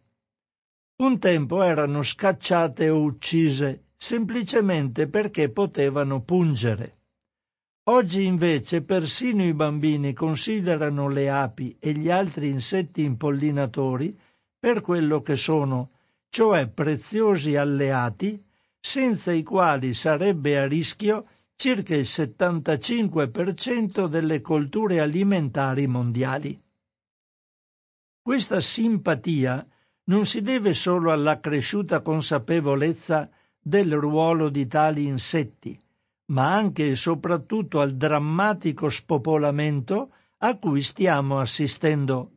[1.02, 6.98] Un tempo erano scacciate o uccise semplicemente perché potevano pungere.
[7.84, 14.20] Oggi invece persino i bambini considerano le api e gli altri insetti impollinatori
[14.60, 15.92] per quello che sono,
[16.28, 18.44] cioè preziosi alleati,
[18.78, 21.26] senza i quali sarebbe a rischio
[21.56, 26.62] circa il 75% delle colture alimentari mondiali.
[28.22, 29.66] Questa simpatia
[30.10, 33.30] non si deve solo alla cresciuta consapevolezza
[33.64, 35.80] del ruolo di tali insetti,
[36.26, 42.32] ma anche e soprattutto al drammatico spopolamento a cui stiamo assistendo.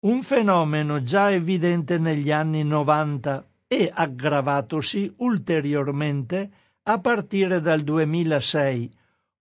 [0.00, 6.50] Un fenomeno già evidente negli anni 90 e aggravatosi ulteriormente
[6.82, 8.92] a partire dal 2006,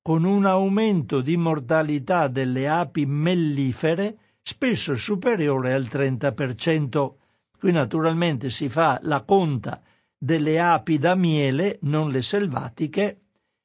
[0.02, 7.14] con un aumento di mortalità delle api mellifere spesso superiore al 30%.
[7.60, 9.82] Qui naturalmente si fa la conta
[10.24, 13.22] delle api da miele, non le selvatiche,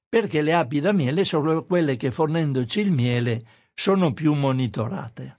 [0.09, 3.45] perché le api da miele sono quelle che fornendoci il miele
[3.75, 5.39] sono più monitorate.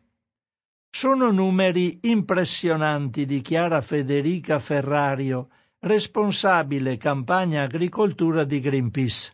[0.92, 5.50] Sono numeri impressionanti, dichiara Federica Ferrario,
[5.80, 9.34] responsabile campagna agricoltura di Greenpeace.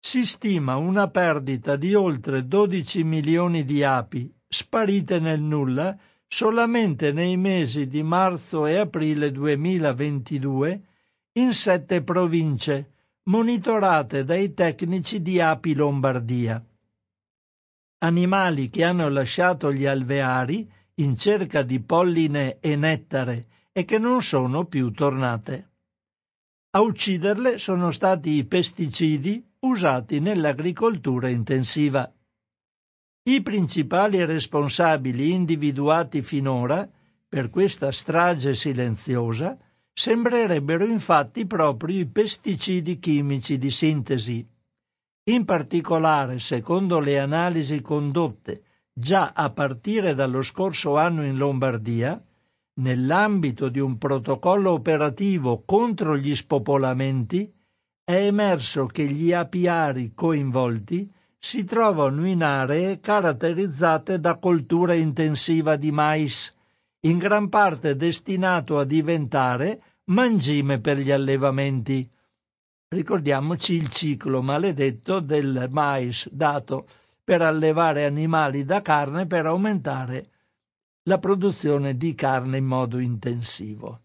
[0.00, 5.96] Si stima una perdita di oltre 12 milioni di api sparite nel nulla
[6.26, 10.82] solamente nei mesi di marzo e aprile 2022
[11.36, 12.92] in sette province,
[13.24, 16.64] monitorate dai tecnici di Api Lombardia.
[18.04, 24.22] Animali che hanno lasciato gli alveari in cerca di polline e nettare e che non
[24.22, 25.70] sono più tornate.
[26.70, 32.12] A ucciderle sono stati i pesticidi usati nell'agricoltura intensiva.
[33.24, 36.88] I principali responsabili individuati finora
[37.28, 39.58] per questa strage silenziosa
[39.96, 44.44] Sembrerebbero infatti proprio i pesticidi chimici di sintesi.
[45.30, 52.20] In particolare, secondo le analisi condotte già a partire dallo scorso anno in Lombardia,
[52.80, 57.52] nell'ambito di un protocollo operativo contro gli spopolamenti,
[58.02, 65.92] è emerso che gli apiari coinvolti si trovano in aree caratterizzate da coltura intensiva di
[65.92, 66.52] mais,
[67.04, 72.08] in gran parte destinato a diventare mangime per gli allevamenti.
[72.88, 76.86] Ricordiamoci il ciclo maledetto del mais dato
[77.22, 80.30] per allevare animali da carne per aumentare
[81.04, 84.00] la produzione di carne in modo intensivo.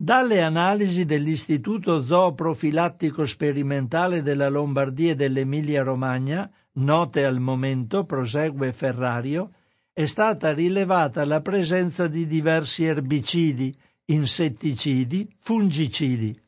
[0.00, 9.52] Dalle analisi dell'Istituto Zooprofilattico Sperimentale della Lombardia e dell'Emilia Romagna, note al momento, prosegue Ferrario,
[9.98, 16.40] è stata rilevata la presenza di diversi erbicidi, insetticidi, fungicidi.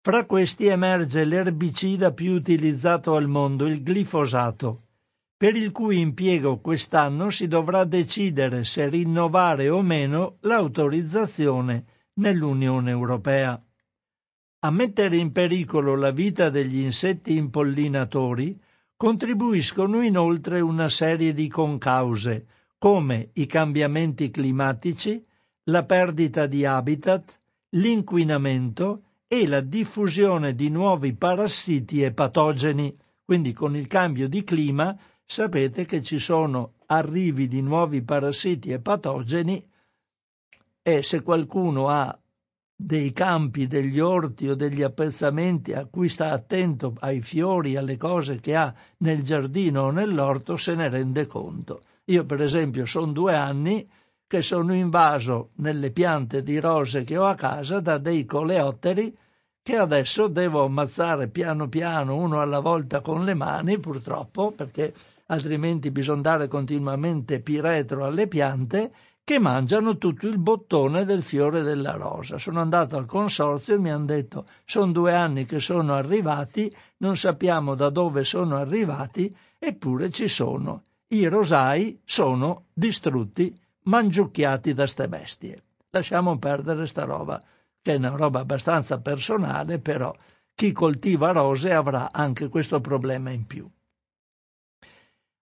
[0.00, 4.86] Fra questi emerge l'erbicida più utilizzato al mondo, il glifosato,
[5.36, 11.84] per il cui impiego quest'anno si dovrà decidere se rinnovare o meno l'autorizzazione
[12.14, 13.62] nell'Unione Europea.
[14.62, 18.60] A mettere in pericolo la vita degli insetti impollinatori
[18.96, 22.46] contribuiscono inoltre una serie di concause,
[22.80, 25.22] come i cambiamenti climatici,
[25.64, 27.38] la perdita di habitat,
[27.76, 32.96] l'inquinamento e la diffusione di nuovi parassiti e patogeni.
[33.22, 38.80] Quindi con il cambio di clima sapete che ci sono arrivi di nuovi parassiti e
[38.80, 39.62] patogeni
[40.80, 42.18] e se qualcuno ha
[42.74, 48.40] dei campi, degli orti o degli appezzamenti a cui sta attento ai fiori, alle cose
[48.40, 51.82] che ha nel giardino o nell'orto, se ne rende conto.
[52.10, 53.88] Io per esempio sono due anni
[54.26, 59.16] che sono invaso nelle piante di rose che ho a casa da dei coleotteri
[59.62, 64.92] che adesso devo ammazzare piano piano uno alla volta con le mani, purtroppo, perché
[65.26, 68.92] altrimenti bisogna dare continuamente piretro alle piante
[69.22, 72.38] che mangiano tutto il bottone del fiore della rosa.
[72.38, 77.16] Sono andato al consorzio e mi hanno detto sono due anni che sono arrivati, non
[77.16, 80.82] sappiamo da dove sono arrivati, eppure ci sono.
[81.12, 83.52] I rosai sono distrutti,
[83.84, 85.62] mangiucchiati da ste bestie.
[85.90, 87.42] Lasciamo perdere sta roba,
[87.82, 90.14] che è una roba abbastanza personale, però
[90.54, 93.68] chi coltiva rose avrà anche questo problema in più.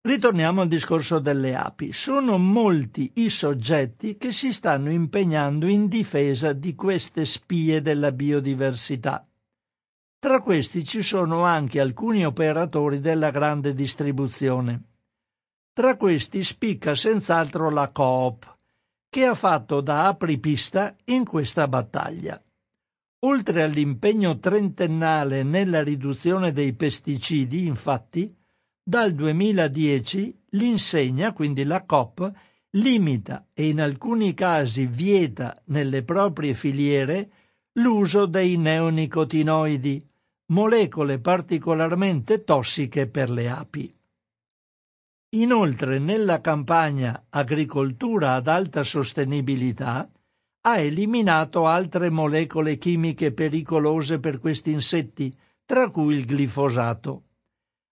[0.01, 1.93] Ritorniamo al discorso delle api.
[1.93, 9.29] Sono molti i soggetti che si stanno impegnando in difesa di queste spie della biodiversità.
[10.19, 14.83] Tra questi ci sono anche alcuni operatori della grande distribuzione.
[15.79, 18.53] Tra questi spicca senz'altro la Coop,
[19.09, 22.43] che ha fatto da apripista in questa battaglia.
[23.21, 28.35] Oltre all'impegno trentennale nella riduzione dei pesticidi, infatti,
[28.83, 32.29] dal 2010 l'insegna, quindi la COP,
[32.71, 37.31] limita e in alcuni casi vieta nelle proprie filiere
[37.75, 40.05] l'uso dei neonicotinoidi,
[40.47, 43.98] molecole particolarmente tossiche per le api.
[45.33, 50.11] Inoltre nella campagna Agricoltura ad alta sostenibilità
[50.63, 55.31] ha eliminato altre molecole chimiche pericolose per questi insetti,
[55.67, 57.25] tra cui il glifosato.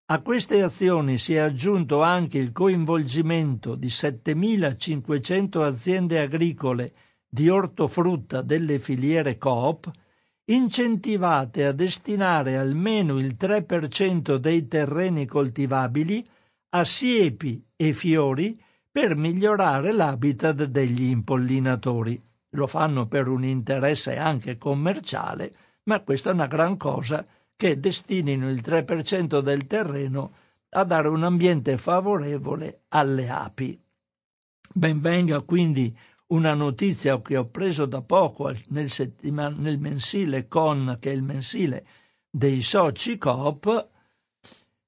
[0.07, 6.95] A queste azioni si è aggiunto anche il coinvolgimento di 7.500 aziende agricole
[7.28, 9.91] di ortofrutta delle filiere Coop,
[10.47, 16.26] incentivate a destinare almeno il 3% dei terreni coltivabili
[16.70, 18.60] a siepi e fiori
[18.90, 22.20] per migliorare l'habitat degli impollinatori.
[22.50, 25.54] Lo fanno per un interesse anche commerciale,
[25.84, 30.32] ma questa è una gran cosa che destinino il 3% del terreno
[30.70, 33.80] a dare un ambiente favorevole alle api.
[34.72, 35.96] Benvenga quindi
[36.28, 41.22] una notizia che ho preso da poco nel, settima, nel mensile CON, che è il
[41.22, 41.86] mensile
[42.28, 43.88] dei soci Coop,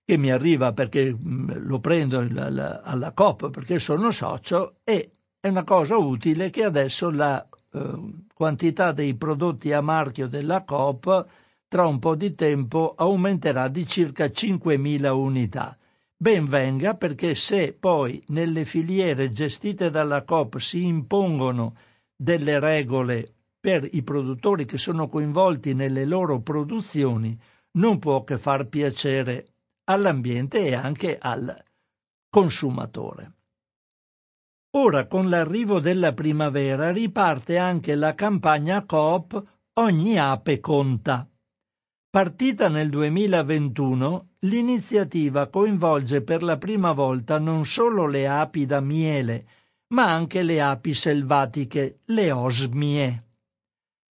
[0.09, 5.49] che mi arriva perché mm, lo prendo alla, alla Coop perché sono socio e è
[5.49, 7.91] una cosa utile che adesso la eh,
[8.33, 11.27] quantità dei prodotti a marchio della Coop
[11.69, 15.77] tra un po' di tempo aumenterà di circa 5.000 unità.
[16.17, 21.77] Ben venga perché se poi nelle filiere gestite dalla COP si impongono
[22.17, 27.39] delle regole per i produttori che sono coinvolti nelle loro produzioni,
[27.73, 29.45] non può che far piacere
[29.89, 31.65] all'ambiente e anche al
[32.29, 33.33] consumatore.
[34.77, 41.29] Ora, con l'arrivo della primavera, riparte anche la campagna Coop Ogni ape conta.
[42.11, 49.47] Partita nel 2021, l'iniziativa coinvolge per la prima volta non solo le api da miele,
[49.95, 53.27] ma anche le api selvatiche, le osmie.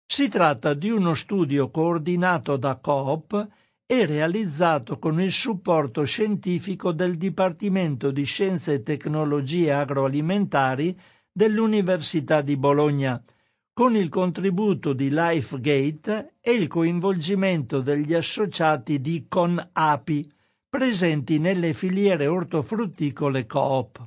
[0.06, 3.48] Si tratta di uno studio coordinato da Coop
[3.90, 11.00] e realizzato con il supporto scientifico del Dipartimento di Scienze e Tecnologie Agroalimentari
[11.32, 13.24] dell'Università di Bologna,
[13.72, 20.32] con il contributo di LifeGate e il coinvolgimento degli associati di ConApi
[20.68, 24.04] presenti nelle filiere ortofrutticole Coop.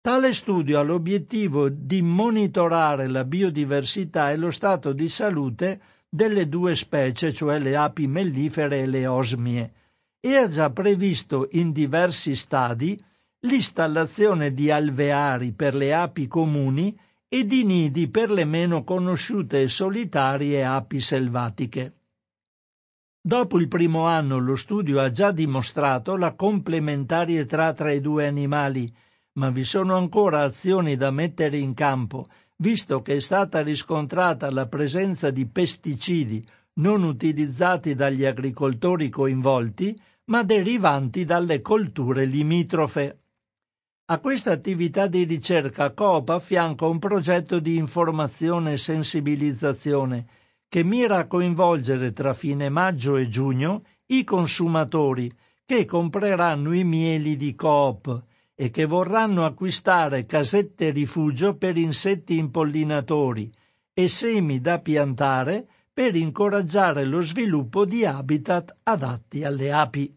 [0.00, 5.80] Tale studio ha l'obiettivo di monitorare la biodiversità e lo stato di salute
[6.14, 9.72] delle due specie, cioè le api mellifere e le osmie,
[10.20, 13.02] e ha già previsto in diversi stadi
[13.46, 16.94] l'installazione di alveari per le api comuni
[17.26, 21.94] e di nidi per le meno conosciute e solitarie api selvatiche.
[23.18, 28.94] Dopo il primo anno lo studio ha già dimostrato la complementarietà tra i due animali,
[29.38, 32.26] ma vi sono ancora azioni da mettere in campo,
[32.56, 36.44] visto che è stata riscontrata la presenza di pesticidi
[36.74, 43.18] non utilizzati dagli agricoltori coinvolti, ma derivanti dalle colture limitrofe.
[44.06, 50.26] A questa attività di ricerca Coop affianca un progetto di informazione e sensibilizzazione
[50.68, 55.30] che mira a coinvolgere tra fine maggio e giugno i consumatori
[55.64, 58.30] che compreranno i mieli di Coop
[58.62, 63.50] e che vorranno acquistare casette rifugio per insetti impollinatori
[63.92, 70.16] e semi da piantare per incoraggiare lo sviluppo di habitat adatti alle api.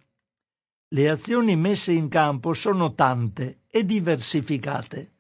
[0.90, 5.14] Le azioni messe in campo sono tante e diversificate.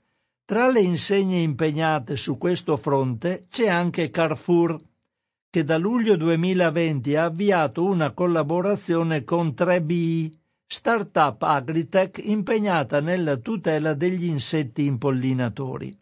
[0.45, 4.78] Tra le insegne impegnate su questo fronte c'è anche Carrefour,
[5.49, 10.32] che da luglio 2020 ha avviato una collaborazione con 3BI,
[10.68, 15.95] startup agritech impegnata nella tutela degli insetti impollinatori.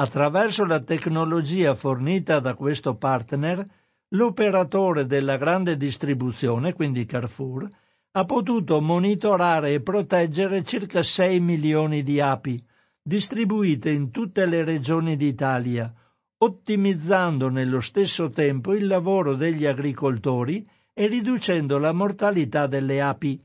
[0.00, 3.64] Attraverso la tecnologia fornita da questo partner,
[4.08, 7.68] l'operatore della grande distribuzione, quindi Carrefour,
[8.12, 12.62] ha potuto monitorare e proteggere circa 6 milioni di api,
[13.00, 15.92] distribuite in tutte le regioni d'Italia,
[16.38, 23.40] ottimizzando nello stesso tempo il lavoro degli agricoltori e riducendo la mortalità delle api.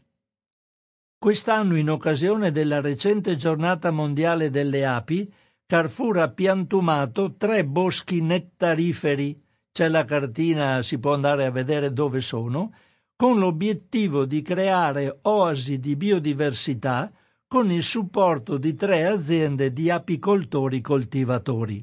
[1.23, 5.33] Quest'anno, in occasione della recente giornata mondiale delle api,
[5.65, 12.19] Carrefour ha piantumato tre boschi nettariferi, c'è la cartina, si può andare a vedere dove
[12.19, 12.73] sono,
[13.15, 17.09] con l'obiettivo di creare oasi di biodiversità
[17.47, 21.81] con il supporto di tre aziende di apicoltori coltivatori.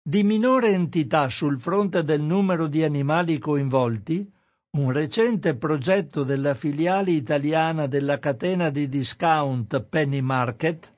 [0.00, 4.32] Di minore entità sul fronte del numero di animali coinvolti,
[4.70, 10.92] un recente progetto della filiale italiana della catena di discount Penny Market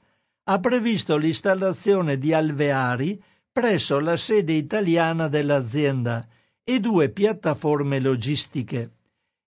[0.44, 6.26] ha previsto l'installazione di alveari presso la sede italiana dell'azienda
[6.64, 8.90] e due piattaforme logistiche.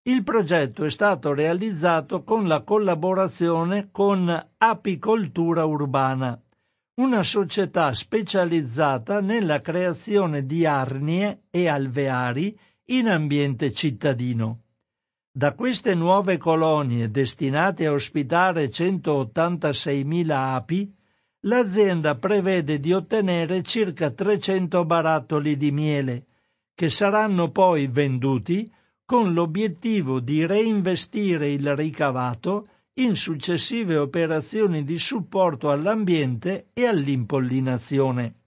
[0.03, 6.41] Il progetto è stato realizzato con la collaborazione con Apicoltura Urbana,
[6.95, 12.57] una società specializzata nella creazione di arnie e alveari
[12.87, 14.63] in ambiente cittadino.
[15.31, 20.93] Da queste nuove colonie destinate a ospitare 186.000 api,
[21.45, 26.25] l'azienda prevede di ottenere circa 300 barattoli di miele,
[26.75, 28.71] che saranno poi venduti
[29.05, 38.42] con l'obiettivo di reinvestire il ricavato in successive operazioni di supporto all'ambiente e all'impollinazione.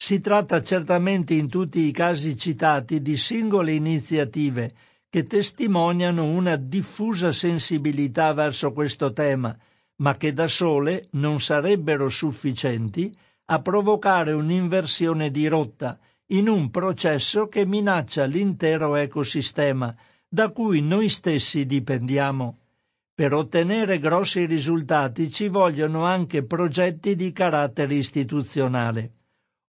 [0.00, 4.72] Si tratta certamente in tutti i casi citati di singole iniziative
[5.10, 9.58] che testimoniano una diffusa sensibilità verso questo tema,
[9.96, 13.12] ma che da sole non sarebbero sufficienti
[13.46, 19.92] a provocare un'inversione di rotta in un processo che minaccia l'intero ecosistema
[20.28, 22.58] da cui noi stessi dipendiamo.
[23.14, 29.17] Per ottenere grossi risultati ci vogliono anche progetti di carattere istituzionale.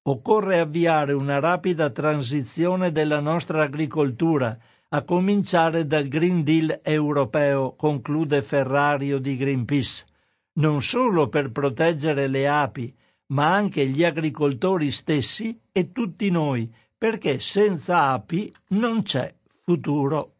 [0.10, 4.58] Occorre avviare una rapida transizione della nostra agricoltura,
[4.88, 10.06] a cominciare dal Green Deal europeo, conclude Ferrario di Greenpeace,
[10.54, 12.92] non solo per proteggere le api,
[13.28, 19.32] ma anche gli agricoltori stessi e tutti noi, perché senza api non c'è
[19.62, 20.38] futuro.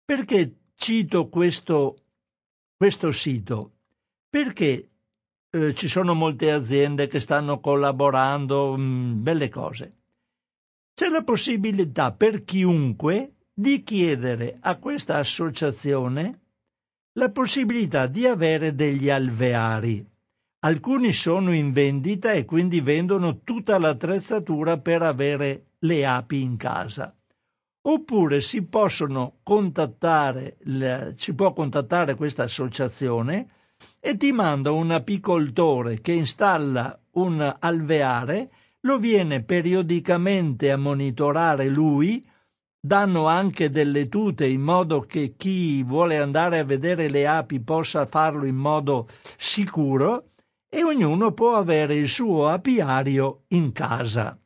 [0.03, 1.95] Perché cito questo,
[2.75, 3.71] questo sito?
[4.29, 4.89] Perché
[5.51, 9.93] eh, ci sono molte aziende che stanno collaborando, mh, mm, belle cose.
[10.93, 16.39] C'è la possibilità per chiunque di chiedere a questa associazione
[17.13, 20.05] la possibilità di avere degli alveari.
[20.61, 27.15] Alcuni sono in vendita e quindi vendono tutta l'attrezzatura per avere le api in casa.
[27.81, 30.57] Oppure si possono contattare,
[31.15, 33.47] si può contattare questa associazione
[33.99, 38.49] e ti manda un apicoltore che installa un alveare,
[38.81, 42.25] lo viene periodicamente a monitorare lui
[42.81, 48.05] danno anche delle tute in modo che chi vuole andare a vedere le api possa
[48.05, 49.07] farlo in modo
[49.37, 50.29] sicuro
[50.69, 54.37] e ognuno può avere il suo apiario in casa.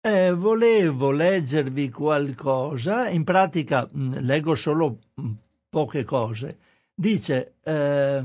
[0.00, 5.32] Eh, volevo leggervi qualcosa, in pratica mm, leggo solo mm,
[5.68, 6.58] poche cose.
[6.98, 8.24] Dice, eh,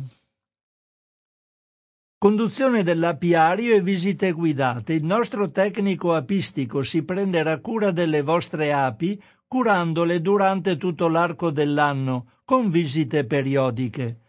[2.17, 4.93] Conduzione dell'apiario e visite guidate.
[4.93, 12.28] Il nostro tecnico apistico si prenderà cura delle vostre api, curandole durante tutto l'arco dell'anno,
[12.45, 14.19] con visite periodiche.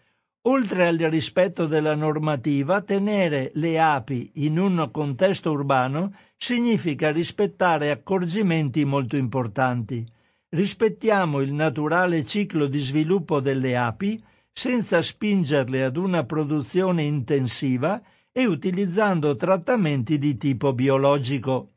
[0.47, 8.85] Oltre al rispetto della normativa, tenere le api in un contesto urbano significa rispettare accorgimenti
[8.85, 10.05] molto importanti.
[10.49, 14.21] Rispettiamo il naturale ciclo di sviluppo delle api,
[14.53, 21.71] senza spingerle ad una produzione intensiva e utilizzando trattamenti di tipo biologico.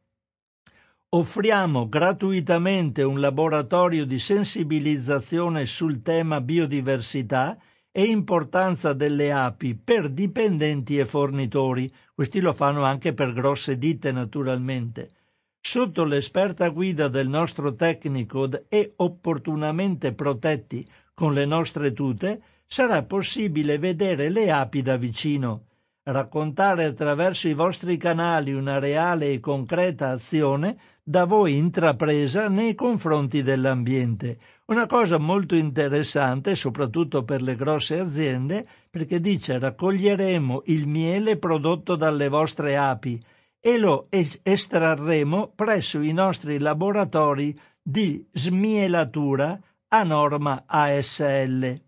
[1.10, 7.58] Offriamo gratuitamente un laboratorio di sensibilizzazione sul tema biodiversità
[7.92, 11.90] e importanza delle api per dipendenti e fornitori.
[12.14, 15.12] Questi lo fanno anche per grosse ditte naturalmente.
[15.62, 22.42] Sotto l'esperta guida del nostro tecnico e opportunamente protetti con le nostre tute,
[22.76, 25.68] sarà possibile vedere le api da vicino,
[26.04, 33.44] raccontare attraverso i vostri canali una reale e concreta azione da voi intrapresa nei confronti
[33.44, 34.38] dell'ambiente.
[34.66, 41.96] Una cosa molto interessante, soprattutto per le grosse aziende, perché dice raccoglieremo il miele prodotto
[41.96, 43.18] dalle vostre api
[43.58, 49.58] e lo estrarremo presso i nostri laboratori di smielatura
[49.88, 51.85] a norma ASL.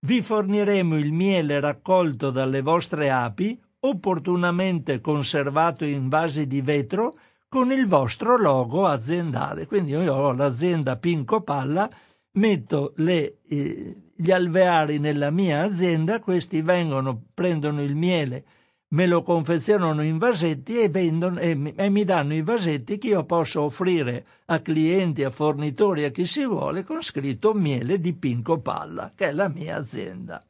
[0.00, 7.18] Vi forniremo il miele raccolto dalle vostre api, opportunamente conservato in vasi di vetro,
[7.48, 9.66] con il vostro logo aziendale.
[9.66, 11.90] Quindi io ho l'azienda Pinco Palla,
[12.32, 18.44] metto le, eh, gli alveari nella mia azienda, questi vengono, prendono il miele
[18.90, 23.24] me lo confezionano in vasetti e, vendono, e, e mi danno i vasetti che io
[23.24, 28.60] posso offrire a clienti, a fornitori, a chi si vuole, con scritto miele di Pinco
[28.60, 30.42] Palla, che è la mia azienda.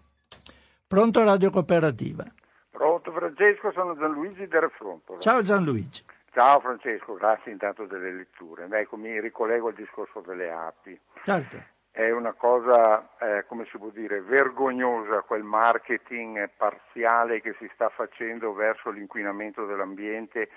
[0.87, 2.25] Pronto Radio Cooperativa?
[2.71, 5.19] Pronto Francesco, sono Gianluigi del Refronto.
[5.19, 6.03] Ciao Gianluigi.
[6.33, 8.67] Ciao Francesco, grazie intanto delle letture.
[8.71, 10.99] Ecco, mi ricollego al discorso delle api.
[11.23, 11.63] Certo.
[11.91, 17.91] È una cosa, eh, come si può dire, vergognosa quel marketing parziale che si sta
[17.91, 20.49] facendo verso l'inquinamento dell'ambiente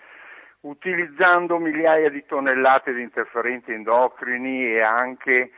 [0.62, 5.52] utilizzando migliaia di tonnellate di interferenti endocrini e anche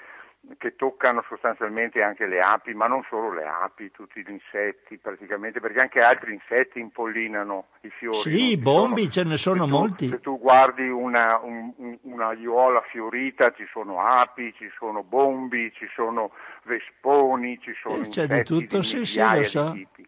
[0.58, 5.60] che toccano sostanzialmente anche le api, ma non solo le api, tutti gli insetti praticamente,
[5.60, 8.18] perché anche altri insetti impollinano i fiori.
[8.18, 10.06] Sì, bombi sono, ce ne sono se molti.
[10.08, 11.72] Tu, se tu guardi una, un,
[12.02, 16.32] una aiuola fiorita ci sono api, ci sono bombi, ci sono
[16.64, 19.72] vesponi, ci sono eh, c'è insetti di tutto, di sì, sì, lo so.
[19.74, 20.08] tipi.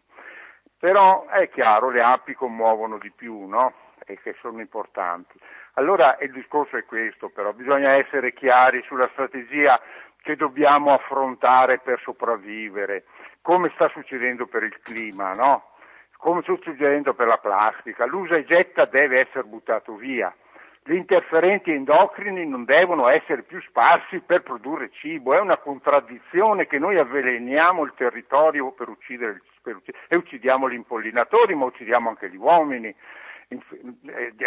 [0.76, 3.72] Però è chiaro, le api commuovono di più, no?
[4.06, 5.38] E che sono importanti.
[5.74, 9.80] Allora il discorso è questo, però bisogna essere chiari sulla strategia
[10.22, 13.04] che dobbiamo affrontare per sopravvivere,
[13.42, 15.72] come sta succedendo per il clima, no?
[16.16, 18.06] come sta succedendo per la plastica.
[18.06, 20.34] L'usa e getta deve essere buttato via.
[20.82, 26.78] Gli interferenti endocrini non devono essere più sparsi per produrre cibo, è una contraddizione che
[26.78, 32.30] noi avveleniamo il territorio per uccidere, per uccidere e uccidiamo gli impollinatori, ma uccidiamo anche
[32.30, 32.94] gli uomini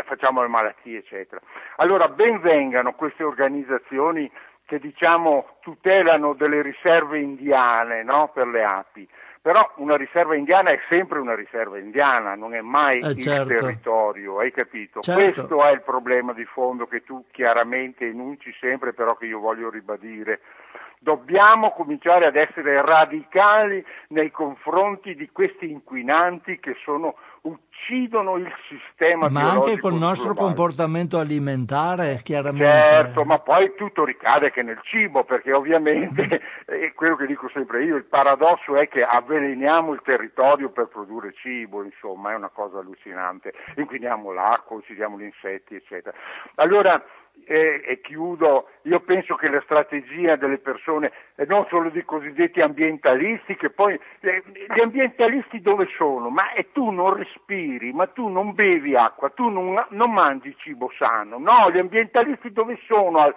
[0.05, 1.41] facciamo le malattie, eccetera.
[1.77, 4.29] Allora ben vengano queste organizzazioni
[4.65, 8.29] che diciamo tutelano delle riserve indiane no?
[8.33, 9.07] per le api,
[9.41, 13.53] però una riserva indiana è sempre una riserva indiana, non è mai eh, certo.
[13.53, 14.99] il territorio, hai capito?
[14.99, 15.21] Certo.
[15.21, 19.69] Questo è il problema di fondo che tu chiaramente enunci sempre, però che io voglio
[19.69, 20.41] ribadire.
[20.99, 27.15] Dobbiamo cominciare ad essere radicali nei confronti di questi inquinanti che sono,
[27.47, 30.47] uccidono il sistema ma anche col nostro globale.
[30.47, 32.65] comportamento alimentare, chiaramente.
[32.65, 37.83] Certo, ma poi tutto ricade che nel cibo, perché ovviamente, è quello che dico sempre
[37.83, 42.79] io, il paradosso è che avveleniamo il territorio per produrre cibo, insomma, è una cosa
[42.79, 43.53] allucinante.
[43.75, 46.15] Inquiniamo l'acqua, uccidiamo gli insetti, eccetera.
[46.55, 47.01] Allora,
[47.45, 52.61] e, e, chiudo, io penso che la strategia delle persone, e non solo dei cosiddetti
[52.61, 56.29] ambientalisti, che poi eh, gli ambientalisti dove sono?
[56.29, 60.91] Ma e tu non respiri, ma tu non bevi acqua, tu non, non mangi cibo
[60.97, 63.33] sano, no, gli ambientalisti dove sono?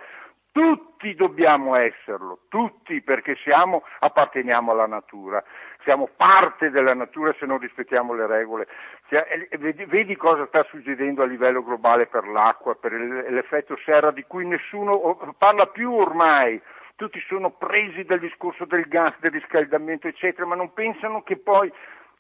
[0.53, 5.43] Tutti dobbiamo esserlo, tutti perché siamo, apparteniamo alla natura,
[5.85, 8.67] siamo parte della natura se non rispettiamo le regole.
[9.87, 15.35] Vedi cosa sta succedendo a livello globale per l'acqua, per l'effetto serra di cui nessuno
[15.39, 16.61] parla più ormai.
[16.97, 21.73] Tutti sono presi dal discorso del gas, del riscaldamento, eccetera, ma non pensano che poi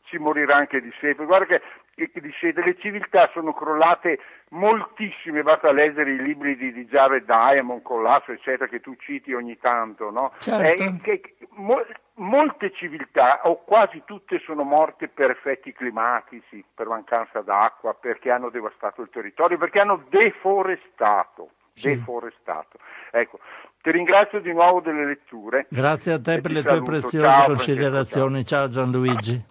[0.05, 1.25] si morirà anche di sete.
[1.25, 1.63] Guarda che,
[1.95, 4.19] che di sete le civiltà sono crollate
[4.51, 9.59] moltissime, basta leggere i libri di, di Jared Diamond, Collasso, eccetera, che tu citi ogni
[9.59, 10.33] tanto, no?
[10.39, 10.83] Certo.
[10.83, 11.85] Eh, che, mo,
[12.15, 18.51] molte civiltà, o quasi tutte, sono morte per effetti climatici, per mancanza d'acqua, perché hanno
[18.51, 21.51] devastato il territorio, perché hanno deforestato.
[21.73, 21.95] Sì.
[21.95, 22.79] Deforestato.
[23.11, 23.39] Ecco,
[23.81, 25.67] ti ringrazio di nuovo delle letture.
[25.71, 28.45] Grazie a te per le tue preziose ciao, considerazioni.
[28.45, 29.43] Ciao Gianluigi.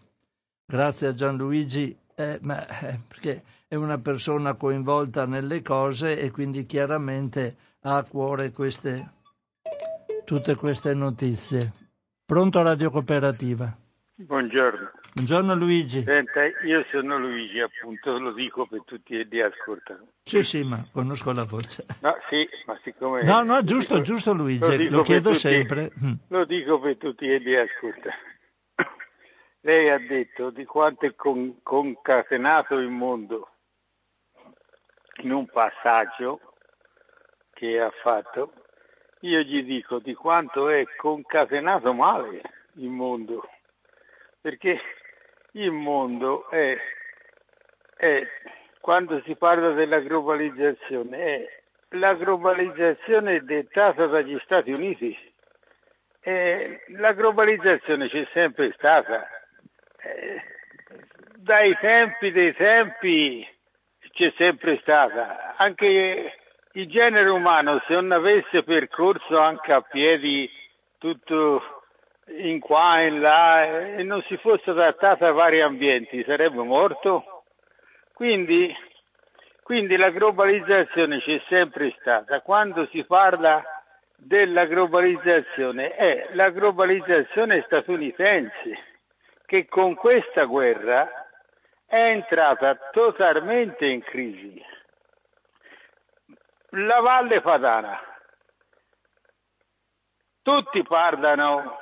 [0.65, 6.65] Grazie a Gianluigi, eh, ma, eh, perché è una persona coinvolta nelle cose e quindi
[6.65, 9.09] chiaramente ha a cuore queste,
[10.25, 11.71] tutte queste notizie.
[12.25, 13.73] Pronto Radio Cooperativa?
[14.15, 14.91] Buongiorno.
[15.13, 16.03] Buongiorno Luigi.
[16.03, 20.07] Senta, io sono Luigi, appunto, lo dico per tutti e di ascoltano.
[20.23, 21.85] Sì, sì, ma conosco la voce.
[22.01, 23.23] No, sì, ma siccome...
[23.23, 25.91] No, no, giusto, dico, giusto Luigi, lo, lo chiedo tutti, sempre.
[26.03, 26.13] Mm.
[26.27, 28.15] Lo dico per tutti e di ascoltano.
[29.61, 33.49] Lei ha detto di quanto è con, concatenato il mondo
[35.17, 36.39] in un passaggio
[37.51, 38.53] che ha fatto.
[39.21, 42.41] Io gli dico di quanto è concatenato male
[42.75, 43.49] il mondo,
[44.39, 44.79] perché
[45.51, 46.77] il mondo è,
[47.97, 48.25] è
[48.79, 51.59] quando si parla della globalizzazione, è
[51.93, 55.17] la globalizzazione è dettata dagli Stati Uniti.
[56.21, 59.27] E la globalizzazione c'è sempre stata,
[60.01, 60.41] eh,
[61.37, 63.47] dai tempi dei tempi
[64.11, 65.55] c'è sempre stata.
[65.55, 66.33] Anche
[66.73, 70.49] il genere umano, se non avesse percorso anche a piedi
[70.97, 71.83] tutto
[72.37, 77.43] in qua e in là e non si fosse adattato a vari ambienti, sarebbe morto.
[78.13, 78.75] Quindi,
[79.63, 82.41] quindi la globalizzazione c'è sempre stata.
[82.41, 83.63] Quando si parla
[84.15, 88.88] della globalizzazione è la globalizzazione statunitense
[89.49, 91.27] che con questa guerra
[91.87, 94.63] è entrata totalmente in crisi.
[96.73, 97.99] La Valle Padana.
[100.43, 101.79] Tutti parlano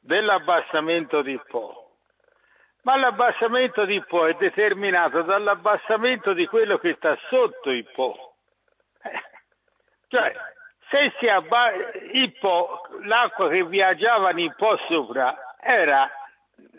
[0.00, 1.98] dell'abbassamento di Po,
[2.84, 8.36] ma l'abbassamento di Po è determinato dall'abbassamento di quello che sta sotto il Po.
[9.02, 9.22] Eh,
[10.08, 10.34] cioè,
[10.88, 16.10] se si abba- il Po, l'acqua che viaggiava in Po sopra era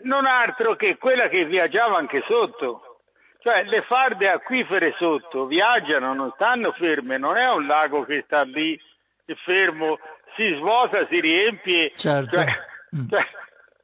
[0.04, 3.00] non altro che quella che viaggiava anche sotto.
[3.40, 8.42] Cioè le farde acquifere sotto viaggiano, non stanno ferme, non è un lago che sta
[8.42, 8.80] lì
[9.44, 9.98] fermo,
[10.34, 11.92] si svuota, si riempie.
[11.94, 12.36] Certo.
[12.36, 12.46] Cioè,
[12.96, 13.08] mm.
[13.08, 13.26] cioè,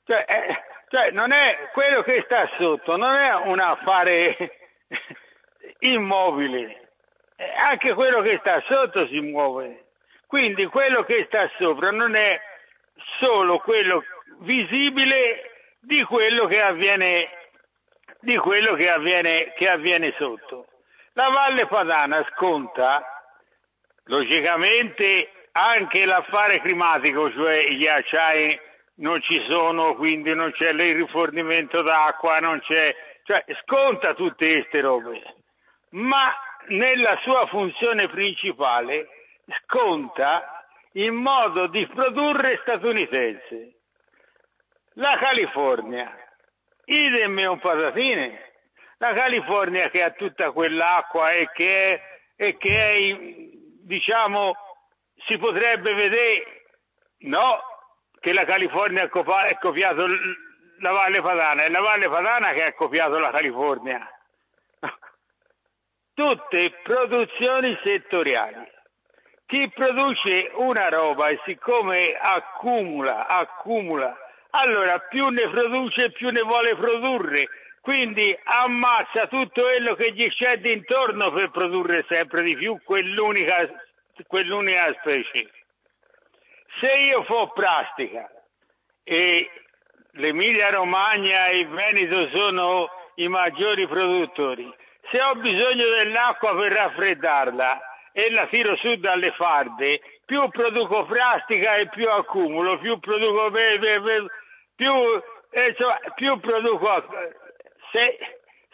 [0.07, 4.37] cioè, eh, cioè, non è quello che sta sotto, non è un affare
[5.81, 6.89] immobile,
[7.37, 9.85] eh, anche quello che sta sotto si muove.
[10.27, 12.41] Quindi quello che sta sopra non è
[13.19, 14.03] solo quello
[14.39, 15.50] visibile
[15.81, 17.29] di quello che avviene,
[18.21, 20.67] di quello che avviene, che avviene sotto.
[21.15, 23.03] La Valle Padana sconta
[24.05, 28.61] logicamente anche l'affare climatico, cioè i ghiacciai
[28.97, 34.81] non ci sono, quindi non c'è il rifornimento d'acqua, non c'è, cioè sconta tutte queste
[34.81, 35.23] robe,
[35.91, 36.33] ma
[36.69, 39.09] nella sua funzione principale
[39.65, 43.80] sconta il modo di produrre statunitense.
[45.01, 46.15] La California,
[46.85, 48.53] idem e un patatine.
[48.99, 52.03] La California che ha tutta quell'acqua e che è,
[52.37, 53.17] e che è
[53.83, 54.55] diciamo,
[55.25, 56.65] si potrebbe vedere,
[57.21, 57.63] no,
[58.21, 60.07] che la California ha copiato
[60.81, 64.07] la Valle Padana, è la Valle Padana che ha copiato la California.
[66.13, 68.79] Tutte produzioni settoriali
[69.47, 74.17] chi produce una roba e siccome accumula, accumula,
[74.51, 77.49] allora più ne produce più ne vuole produrre,
[77.81, 83.69] quindi ammazza tutto quello che gli c'è intorno per produrre sempre di più quell'unica,
[84.27, 85.51] quell'unica specie.
[86.79, 88.31] Se io fo plastica
[89.03, 89.51] e
[90.13, 94.73] l'Emilia Romagna e il Veneto sono i maggiori produttori,
[95.11, 97.81] se ho bisogno dell'acqua per raffreddarla
[98.13, 103.51] e la tiro su dalle farde, più produco plastica e più accumulo, più produco
[104.81, 104.95] più,
[105.69, 107.05] insomma, più produco
[107.93, 108.17] se,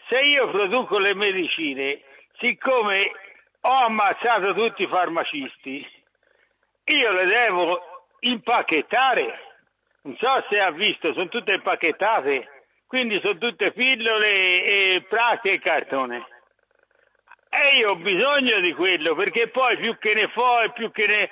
[0.07, 2.01] se io produco le medicine,
[2.39, 3.11] siccome
[3.59, 5.85] ho ammazzato tutti i farmacisti,
[6.85, 7.81] io le devo
[8.19, 9.45] impacchettare.
[10.03, 15.59] Non so se ha visto, sono tutte impacchettate, quindi sono tutte pillole e plastica e
[15.59, 16.25] cartone.
[17.49, 21.05] E io ho bisogno di quello, perché poi più che ne fo e più che
[21.05, 21.29] ne...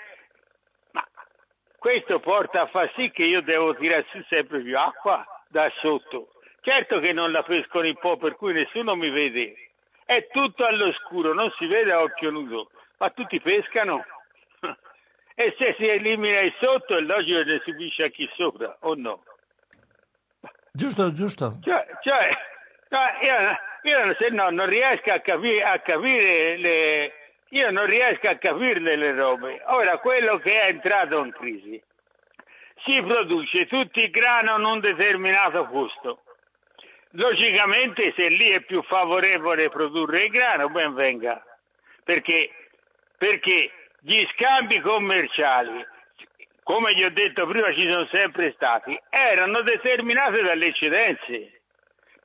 [1.86, 6.30] Questo porta a far sì che io devo tirare su sempre più acqua da sotto.
[6.62, 9.54] Certo che non la pescono in po', per cui nessuno mi vede.
[10.04, 14.04] È tutto all'oscuro, non si vede a occhio nudo, ma tutti pescano.
[15.36, 18.96] e se si elimina il sotto è logico che ne subisce a chi sopra, o
[18.96, 19.24] no?
[20.72, 21.60] Giusto, giusto.
[21.62, 22.36] Cioè, cioè
[23.22, 27.14] io, io, se no non riesco a, capi, a capire le...
[27.56, 29.62] Io non riesco a capirle le robe.
[29.68, 31.82] Ora, quello che è entrato in crisi,
[32.84, 36.24] si produce tutti i grano in un determinato posto.
[37.12, 41.42] Logicamente se lì è più favorevole produrre il grano, ben venga,
[42.04, 42.52] perché,
[43.18, 45.82] perché gli scambi commerciali,
[46.62, 51.62] come gli ho detto prima ci sono sempre stati, erano determinati dalle eccedenze,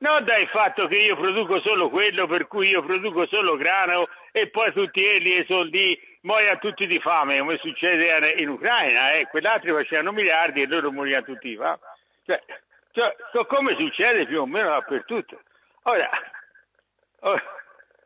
[0.01, 4.49] non dal fatto che io produco solo quello per cui io produco solo grano e
[4.49, 9.27] poi tutti quelli e soldi muoiono tutti di fame, come succede in Ucraina, eh?
[9.27, 11.79] quell'altro facevano miliardi e loro morivano tutti di fame.
[12.25, 12.41] Cioè,
[12.91, 15.39] cioè, come succede più o meno dappertutto.
[15.83, 16.09] Ora,
[17.21, 17.43] ora,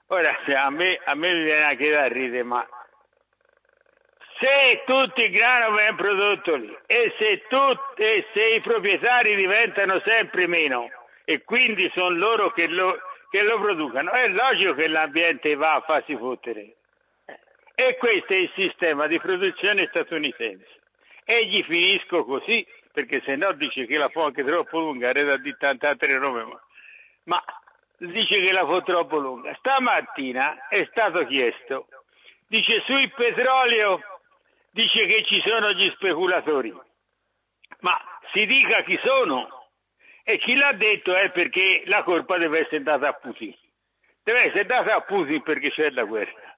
[0.07, 2.67] ora a, me, a me mi viene anche da ridere, ma
[4.37, 10.01] se tutti i grano vengono prodotto lì e se, tutti, e se i proprietari diventano
[10.05, 10.89] sempre meno
[11.26, 12.97] e quindi sono loro che lo,
[13.30, 16.76] che lo producano, è logico che l'ambiente va a farsi fottere.
[17.76, 20.80] E questo è il sistema di produzione statunitense.
[21.26, 22.65] E gli finisco così
[22.95, 26.45] perché se no dice che la fa anche troppo lunga, era di tante altre robe,
[26.45, 26.61] ma,
[27.26, 27.43] ma
[27.97, 29.53] dice che la fa troppo lunga.
[29.55, 31.88] Stamattina è stato chiesto,
[32.47, 33.99] dice sul petrolio,
[34.71, 36.73] dice che ci sono gli speculatori,
[37.82, 37.99] ma
[38.32, 39.64] si dica chi sono
[40.28, 43.55] e chi l'ha detto è perché la colpa deve essere data a Putin.
[44.23, 46.57] Deve essere data a Putin perché c'è la guerra.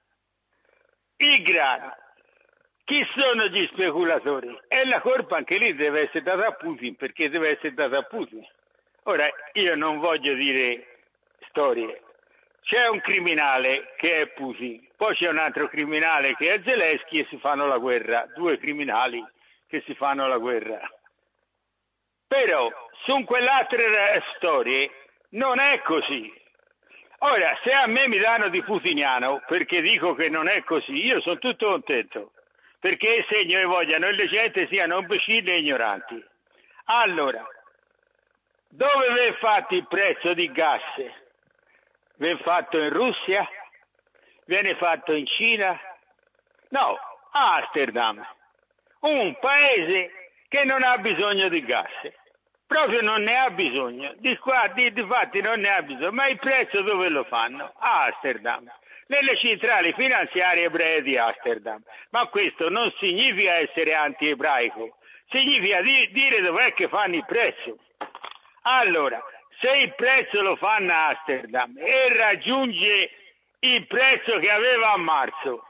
[1.17, 1.93] Il grano,
[2.85, 4.57] chi sono gli speculatori?
[4.69, 8.03] E la colpa anche lì deve essere data a Putin perché deve essere data a
[8.03, 8.41] Putin.
[9.03, 10.99] Ora, io non voglio dire
[11.49, 12.03] storie.
[12.61, 17.27] C'è un criminale che è Putin, poi c'è un altro criminale che è Zelensky e
[17.29, 18.25] si fanno la guerra.
[18.33, 19.21] Due criminali
[19.67, 20.79] che si fanno la guerra.
[22.27, 22.69] Però
[23.05, 24.91] su quell'altra storie
[25.29, 26.33] non è così.
[27.19, 31.19] Ora, se a me mi danno di putiniano perché dico che non è così, io
[31.21, 32.31] sono tutto contento
[32.79, 36.23] perché il segno che vogliano le gente siano imbecilli e ignoranti.
[36.85, 37.45] Allora,
[38.69, 40.81] dove vi è fatto il prezzo di gas?
[42.15, 43.47] Viene fatto in Russia?
[44.45, 45.79] Viene fatto in Cina?
[46.69, 46.97] No,
[47.31, 48.25] Amsterdam,
[49.01, 51.91] un paese che non ha bisogno di gas,
[52.65, 56.27] proprio non ne ha bisogno, di qua, di, di fatti non ne ha bisogno, ma
[56.27, 57.73] il prezzo dove lo fanno?
[57.77, 58.69] A Amsterdam
[59.07, 61.81] nelle centrali finanziarie ebree di Amsterdam.
[62.11, 64.97] Ma questo non significa essere anti-ebraico,
[65.29, 67.77] significa di- dire dov'è che fanno il prezzo.
[68.63, 69.21] Allora,
[69.59, 73.09] se il prezzo lo fanno a Amsterdam e raggiunge
[73.59, 75.63] il prezzo che aveva a marzo,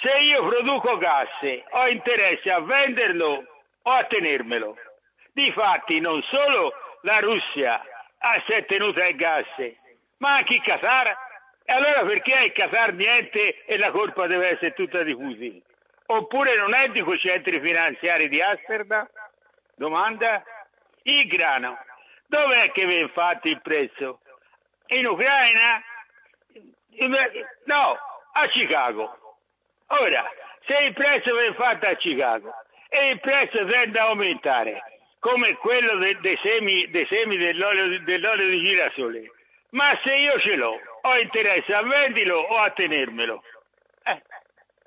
[0.00, 1.28] se io produco gas
[1.70, 3.44] ho interesse a venderlo
[3.82, 4.76] o a tenermelo.
[5.32, 7.82] Difatti non solo la Russia
[8.46, 9.46] si è tenuta il gas,
[10.18, 11.16] ma anche il Qatar
[11.64, 15.62] e allora perché il Qatar niente e la colpa deve essere tutta di Putin?
[16.06, 19.08] Oppure non è di quei centri finanziari di Amsterdam?
[19.76, 20.42] Domanda?
[21.02, 21.78] Il grano.
[22.26, 24.20] Dov'è che viene fatto il prezzo?
[24.88, 25.82] In Ucraina?
[27.64, 27.96] No,
[28.32, 29.36] a Chicago.
[29.86, 30.28] Ora,
[30.66, 32.52] se il prezzo viene fatto a Chicago
[32.92, 34.82] e il prezzo tende a aumentare,
[35.20, 39.30] come quello dei, dei semi, dei semi dell'olio, dell'olio di girasole,
[39.70, 43.42] ma se io ce l'ho, ho interesse a vendilo o a tenermelo.
[44.02, 44.22] Eh.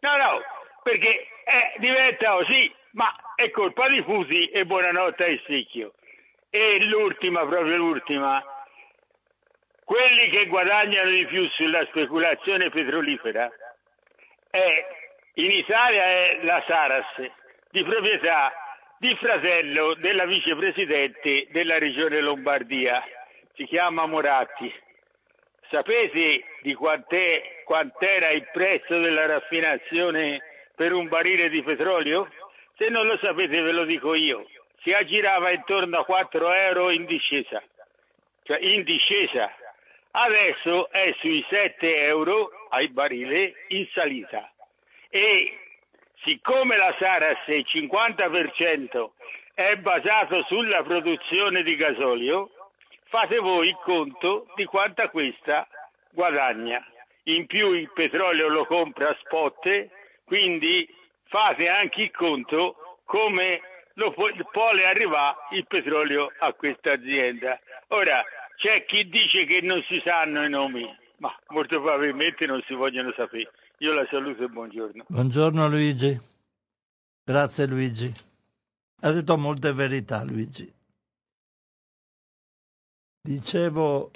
[0.02, 0.42] No, no,
[0.84, 5.94] perché eh, diventa così, ma è colpa di Fusi e buonanotte a Essicchio.
[6.50, 8.44] E l'ultima, proprio l'ultima,
[9.86, 13.50] quelli che guadagnano di più sulla speculazione petrolifera
[14.50, 14.86] è,
[15.36, 17.32] in Italia è la Saras,
[17.74, 18.54] di proprietà
[19.00, 23.04] di fratello della vicepresidente della regione Lombardia,
[23.56, 24.72] si chiama Moratti.
[25.72, 30.40] Sapete di quant'è, quant'era il prezzo della raffinazione
[30.76, 32.30] per un barile di petrolio?
[32.78, 34.48] Se non lo sapete ve lo dico io.
[34.84, 37.60] Si aggirava intorno a 4 euro in discesa.
[38.44, 39.52] Cioè in discesa.
[40.12, 44.48] Adesso è sui 7 euro al barile in salita.
[45.10, 45.58] E
[46.24, 49.10] siccome la Saras il 50%
[49.54, 52.50] è basato sulla produzione di gasolio,
[53.06, 55.68] fate voi il conto di quanta questa
[56.10, 56.84] guadagna.
[57.24, 59.88] In più il petrolio lo compra a spot,
[60.26, 60.88] quindi
[61.26, 63.62] fate anche il conto come
[63.94, 67.60] lo può, può arrivare il petrolio a questa azienda.
[67.90, 68.24] Ora,
[68.56, 70.84] c'è chi dice che non si sanno i nomi,
[71.18, 73.52] ma molto probabilmente non si vogliono sapere.
[73.84, 75.04] Io la saluto e buongiorno.
[75.10, 76.18] Buongiorno Luigi.
[77.22, 78.10] Grazie Luigi.
[79.02, 80.74] Ha detto molte verità Luigi.
[83.20, 84.10] Dicevo,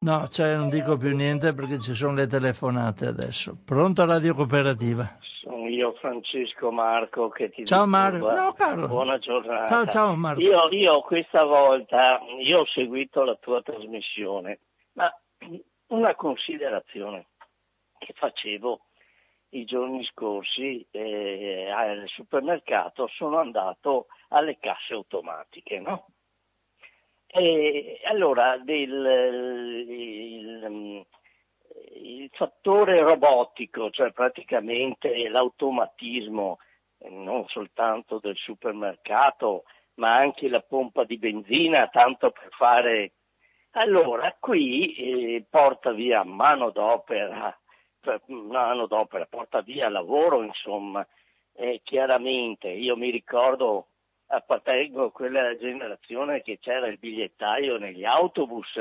[0.00, 3.56] no, cioè non dico più niente perché ci sono le telefonate adesso.
[3.64, 5.18] Pronto Radio Cooperativa?
[5.40, 8.88] Sono io Francesco Marco che ti Ciao Marco, no, caro.
[8.88, 9.68] buona giornata.
[9.68, 10.40] Ciao, ciao Marco.
[10.40, 14.58] Io, io questa volta, io ho seguito la tua trasmissione,
[14.94, 15.08] ma
[15.90, 17.26] una considerazione
[17.98, 18.80] che facevo
[19.56, 26.08] i giorni scorsi eh, al supermercato sono andato alle casse automatiche, no?
[27.26, 31.06] E allora del, il,
[31.94, 36.58] il, fattore robotico, cioè praticamente l'automatismo
[37.08, 39.64] non soltanto del supermercato,
[39.94, 43.12] ma anche la pompa di benzina, tanto per fare...
[43.72, 47.54] Allora, qui eh, porta via mano d'opera,
[48.26, 51.06] mano d'opera, porta via lavoro, insomma.
[51.58, 53.88] Eh, chiaramente, io mi ricordo
[54.26, 58.76] appartengo a quella generazione che c'era il bigliettaio negli autobus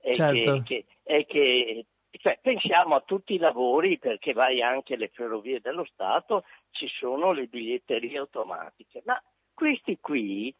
[0.00, 0.62] e certo.
[0.62, 1.86] che, che, e che
[2.18, 7.32] cioè, pensiamo a tutti i lavori perché vai anche alle ferrovie dello Stato, ci sono
[7.32, 9.22] le biglietterie automatiche, ma
[9.54, 10.54] questi qui,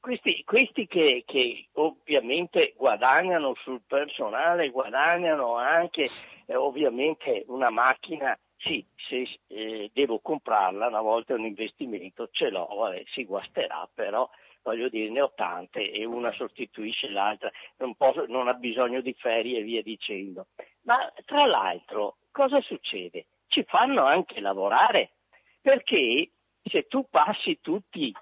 [0.00, 6.08] questi, questi che, che, ovviamente guadagnano sul personale, guadagnano anche
[6.46, 12.50] eh, ovviamente una macchina sì, se eh, devo comprarla, una volta è un investimento, ce
[12.50, 14.28] l'ho, vabbè, si guasterà, però
[14.62, 19.14] voglio dire, ne ho tante e una sostituisce l'altra, non, posso, non ha bisogno di
[19.16, 20.48] ferie e via dicendo.
[20.82, 23.26] Ma tra l'altro, cosa succede?
[23.46, 25.12] Ci fanno anche lavorare,
[25.60, 28.12] perché se tu passi tutti,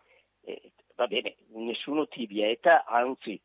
[0.45, 3.41] eh, va bene, nessuno ti vieta, anzi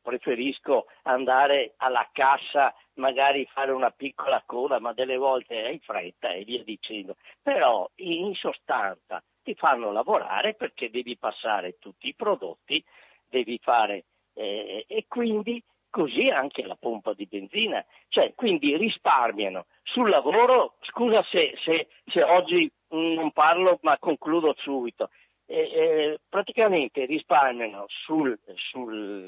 [0.00, 6.28] preferisco andare alla cassa, magari fare una piccola coda, ma delle volte è in fretta
[6.28, 7.16] e via dicendo.
[7.42, 12.82] Però in sostanza ti fanno lavorare perché devi passare tutti i prodotti,
[13.28, 14.04] devi fare
[14.34, 21.22] eh, e quindi così anche la pompa di benzina, cioè quindi risparmiano sul lavoro, scusa
[21.22, 25.10] se, se, se oggi non parlo ma concludo subito,
[25.46, 29.18] eh, praticamente risparmiano sul, sull'operaio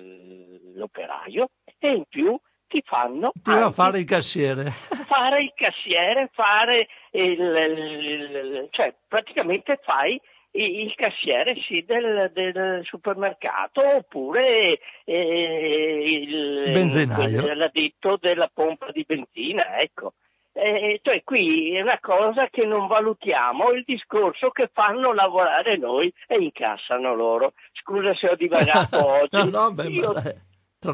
[1.78, 2.38] e in più
[2.68, 4.70] ti fanno ti fare il cassiere.
[5.06, 10.20] fare il cassiere fare il, il cioè praticamente fai
[10.56, 19.78] il cassiere sì, del, del, supermercato oppure eh, il benzinaio l'addetto della pompa di benzina
[19.78, 20.14] ecco
[20.56, 26.12] eh, cioè qui è una cosa che non valutiamo, il discorso che fanno lavorare noi
[26.26, 27.52] e incassano loro.
[27.72, 29.36] Scusa se ho divagato oggi.
[29.36, 30.12] no, no, beh, io,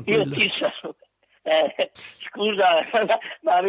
[0.05, 0.97] io ti saluto.
[1.45, 1.91] Eh,
[2.31, 2.87] scusa,
[3.43, 3.61] ma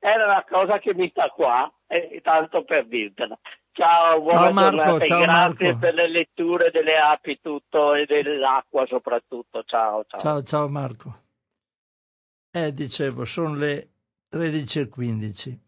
[0.00, 3.38] era una cosa che mi sta qua, eh, tanto per dirtela.
[3.72, 5.78] Ciao, buona ciao Marco, giornata ciao grazie Marco.
[5.78, 9.62] per le letture delle api tutto e dell'acqua soprattutto.
[9.64, 10.20] Ciao, ciao.
[10.20, 11.20] Ciao, ciao Marco.
[12.50, 13.91] Eh, dicevo, sono le
[14.32, 15.60] 13 e 15.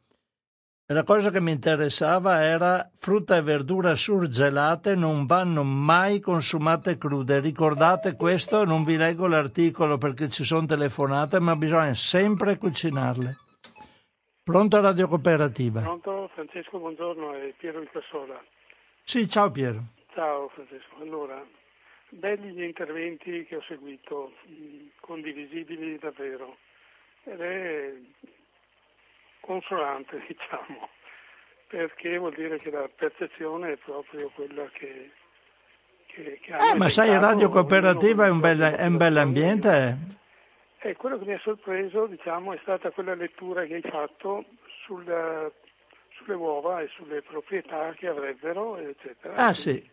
[0.86, 7.40] La cosa che mi interessava era frutta e verdura surgelate non vanno mai consumate crude.
[7.40, 13.36] Ricordate questo, non vi leggo l'articolo perché ci sono telefonate, ma bisogna sempre cucinarle.
[14.42, 15.82] Pronto Radio Cooperativa?
[15.82, 18.42] Pronto Francesco, buongiorno, è Piero di Cassola.
[19.02, 19.82] Sì, ciao Piero.
[20.14, 21.44] Ciao Francesco, allora,
[22.08, 24.32] belli gli interventi che ho seguito,
[25.00, 26.56] condivisibili davvero.
[27.24, 27.92] Ed è
[29.44, 30.88] consolante, diciamo,
[31.68, 35.10] perché vuol dire che la percezione è proprio quella che...
[36.06, 40.22] che, che eh, ma sai, Radio Cooperativa è un, bel, è un bell'ambiente.
[40.80, 44.44] Eh, quello che mi ha sorpreso, diciamo, è stata quella lettura che hai fatto
[44.84, 45.50] sulla,
[46.10, 49.34] sulle uova e sulle proprietà che avrebbero, eccetera.
[49.34, 49.90] Ah, sì.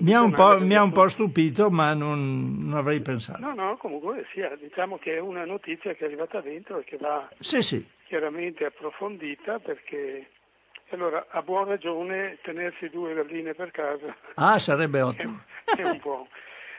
[0.00, 0.20] Mi ha,
[0.58, 3.40] mi ha, un po', stupito, ma non, non, avrei pensato.
[3.40, 6.98] No, no, comunque sia, diciamo che è una notizia che è arrivata dentro e che
[6.98, 7.88] va sì, sì.
[8.04, 10.28] chiaramente approfondita perché
[10.90, 14.14] allora ha buona ragione tenersi due galline per casa.
[14.34, 15.42] Ah, sarebbe ottimo.
[15.64, 16.28] è, è un po'.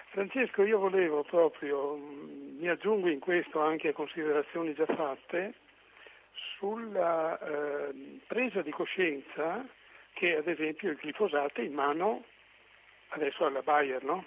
[0.10, 5.56] Francesco, io volevo proprio, mi aggiungo in questo anche a considerazioni già fatte,
[6.58, 9.66] sulla eh, presa di coscienza
[10.14, 12.24] che ad esempio il glifosato è in mano
[13.09, 14.25] adesso alla Bayer, no?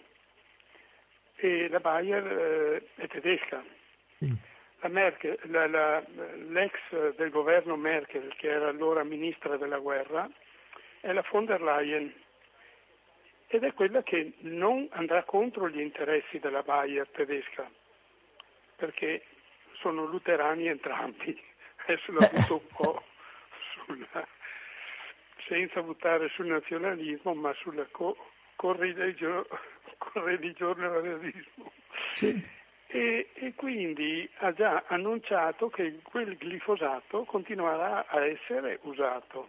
[1.36, 3.62] E la Bayer eh, è tedesca.
[4.18, 4.32] Sì.
[4.80, 6.02] La Merkel, la, la,
[6.48, 6.78] l'ex
[7.16, 10.28] del governo Merkel, che era allora ministra della guerra,
[11.00, 12.12] è la von der Leyen
[13.52, 17.68] ed è quella che non andrà contro gli interessi della Bayer tedesca,
[18.76, 19.24] perché
[19.80, 21.38] sono luterani entrambi.
[21.84, 23.04] Adesso l'ho avuto un po'
[23.72, 24.26] sulla,
[25.46, 28.16] senza buttare sul nazionalismo, ma sulla co-
[28.60, 29.46] correligio,
[29.96, 31.72] correligione all'anerismo.
[32.12, 32.58] Sì.
[32.88, 39.48] E, e, quindi ha già annunciato che quel glifosato continuerà a essere usato.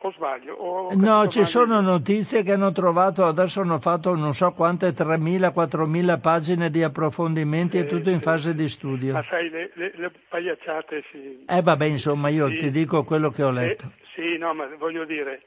[0.00, 0.54] O sbaglio?
[0.54, 6.20] O no, ci sono notizie che hanno trovato, adesso hanno fatto non so quante 3.000-4.000
[6.20, 9.12] pagine di approfondimenti eh, e tutto in fase di studio.
[9.12, 11.44] Ma sai, le, le, le pagliacciate sì.
[11.46, 12.56] Eh vabbè, insomma, io sì.
[12.56, 13.86] ti dico quello che ho letto.
[13.86, 15.42] Eh, sì, no, ma voglio dire,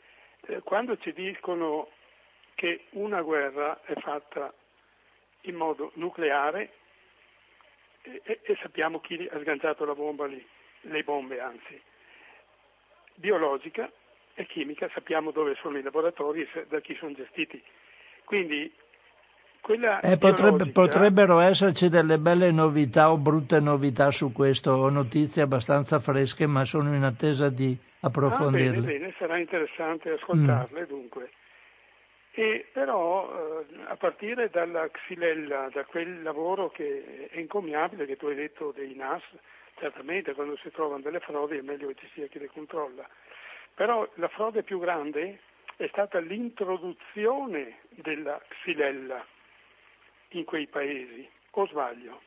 [0.48, 1.88] eh, quando ci dicono
[2.62, 4.54] che una guerra è fatta
[5.46, 6.70] in modo nucleare
[8.04, 10.46] e, e, e sappiamo chi ha sganciato la bomba lì,
[10.82, 11.82] le bombe anzi,
[13.16, 13.92] biologica
[14.36, 17.60] e chimica, sappiamo dove sono i laboratori e da chi sono gestiti.
[18.26, 18.72] Quindi
[20.04, 26.00] eh, potrebbe, potrebbero esserci delle belle novità o brutte novità su questo, o notizie abbastanza
[26.00, 28.78] fresche, ma sono in attesa di approfondirle.
[28.78, 30.86] Ah, bene, bene, sarà interessante ascoltarle mm.
[30.86, 31.32] dunque.
[32.34, 38.28] E però eh, a partire dalla xylella, da quel lavoro che è incommiabile che tu
[38.28, 39.24] hai detto dei NAS,
[39.78, 43.08] certamente quando si trovano delle frodi è meglio che ci sia chi le controlla,
[43.76, 45.40] però la frode più grande
[45.76, 49.26] è stata l'introduzione della xylella
[50.30, 52.22] in quei paesi, o sbaglio?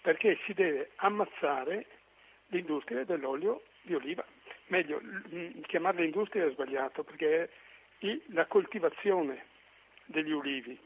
[0.00, 1.86] Perché si deve ammazzare
[2.48, 4.24] l'industria dell'olio di oliva.
[4.68, 5.00] Meglio,
[5.66, 7.48] chiamarla industria è sbagliato perché è
[8.32, 9.44] la coltivazione
[10.06, 10.78] degli ulivi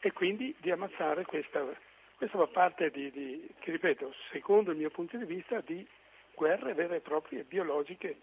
[0.00, 1.64] e quindi di ammazzare questa,
[2.16, 5.86] questa fa parte di, di, che ripeto, secondo il mio punto di vista, di
[6.34, 8.18] guerre vere e proprie, biologiche,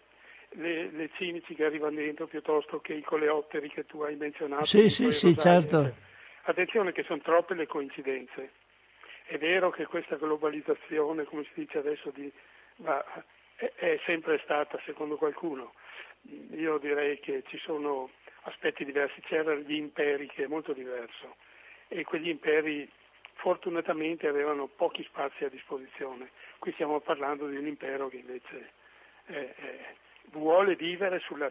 [0.50, 4.64] le, le cinici che arrivano dentro piuttosto che i coleotteri che tu hai menzionato.
[4.64, 5.94] Sì, sì, sì, certo.
[6.42, 8.52] Attenzione che sono troppe le coincidenze.
[9.24, 12.30] È vero che questa globalizzazione, come si dice adesso, di,
[12.76, 13.02] va,
[13.56, 15.72] è, è sempre stata, secondo qualcuno,
[16.52, 18.10] io direi che ci sono
[18.42, 21.36] aspetti diversi, c'erano gli imperi che è molto diverso
[21.88, 22.88] e quegli imperi
[23.34, 26.30] fortunatamente avevano pochi spazi a disposizione.
[26.58, 28.70] Qui stiamo parlando di un impero che invece
[29.26, 29.78] eh, eh,
[30.30, 31.50] vuole vivere sulla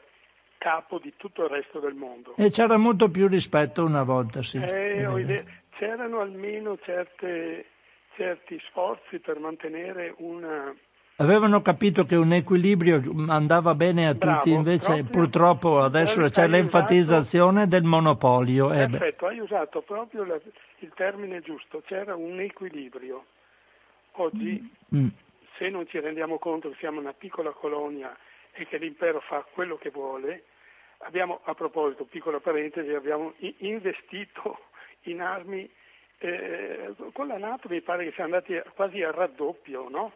[0.58, 2.36] capo di tutto il resto del mondo.
[2.38, 4.58] E c'era molto più rispetto una volta, sì.
[4.58, 5.44] Eh,
[5.78, 7.66] c'erano almeno certe,
[8.16, 10.74] certi sforzi per mantenere una,
[11.18, 16.48] Avevano capito che un equilibrio andava bene a Bravo, tutti, invece proprio, purtroppo adesso c'è
[16.48, 18.74] l'enfatizzazione usato, del monopolio.
[18.74, 20.40] Eh perfetto, hai usato proprio la,
[20.80, 23.26] il termine giusto, c'era un equilibrio.
[24.14, 25.08] Oggi, mm.
[25.58, 28.16] se non ci rendiamo conto che siamo una piccola colonia
[28.52, 30.46] e che l'impero fa quello che vuole,
[31.00, 34.66] abbiamo, a proposito, piccola parentesi, abbiamo investito
[35.04, 35.70] in armi,
[36.18, 40.12] eh, con la Nato mi pare che siamo andati quasi al raddoppio, no?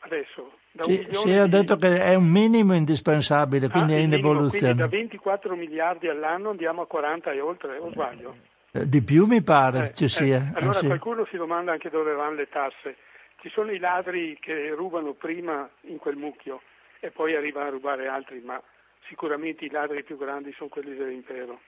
[0.00, 0.52] Adesso.
[0.72, 4.30] Da sì, si è detto che è un minimo indispensabile, quindi ah, è in minimo,
[4.30, 4.74] evoluzione.
[4.74, 8.36] da 24 miliardi all'anno andiamo a 40 e oltre, o sbaglio?
[8.72, 10.52] Eh, di più mi pare eh, ci sia.
[10.54, 10.86] Eh, allora sì.
[10.86, 12.96] qualcuno si domanda anche dove vanno le tasse.
[13.40, 16.60] Ci sono i ladri che rubano prima in quel mucchio
[17.00, 18.60] e poi arrivano a rubare altri, ma
[19.08, 21.60] sicuramente i ladri più grandi sono quelli dell'impero.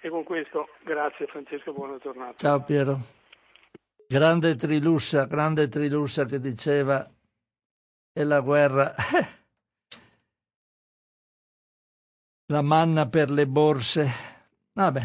[0.00, 2.34] E con questo grazie Francesco, buona giornata.
[2.36, 3.00] Ciao Piero.
[4.08, 7.04] Grande Trilussa, grande Trilussa che diceva
[8.16, 8.94] e la guerra.
[12.48, 14.08] la manna per le borse.
[14.72, 15.02] Vabbè.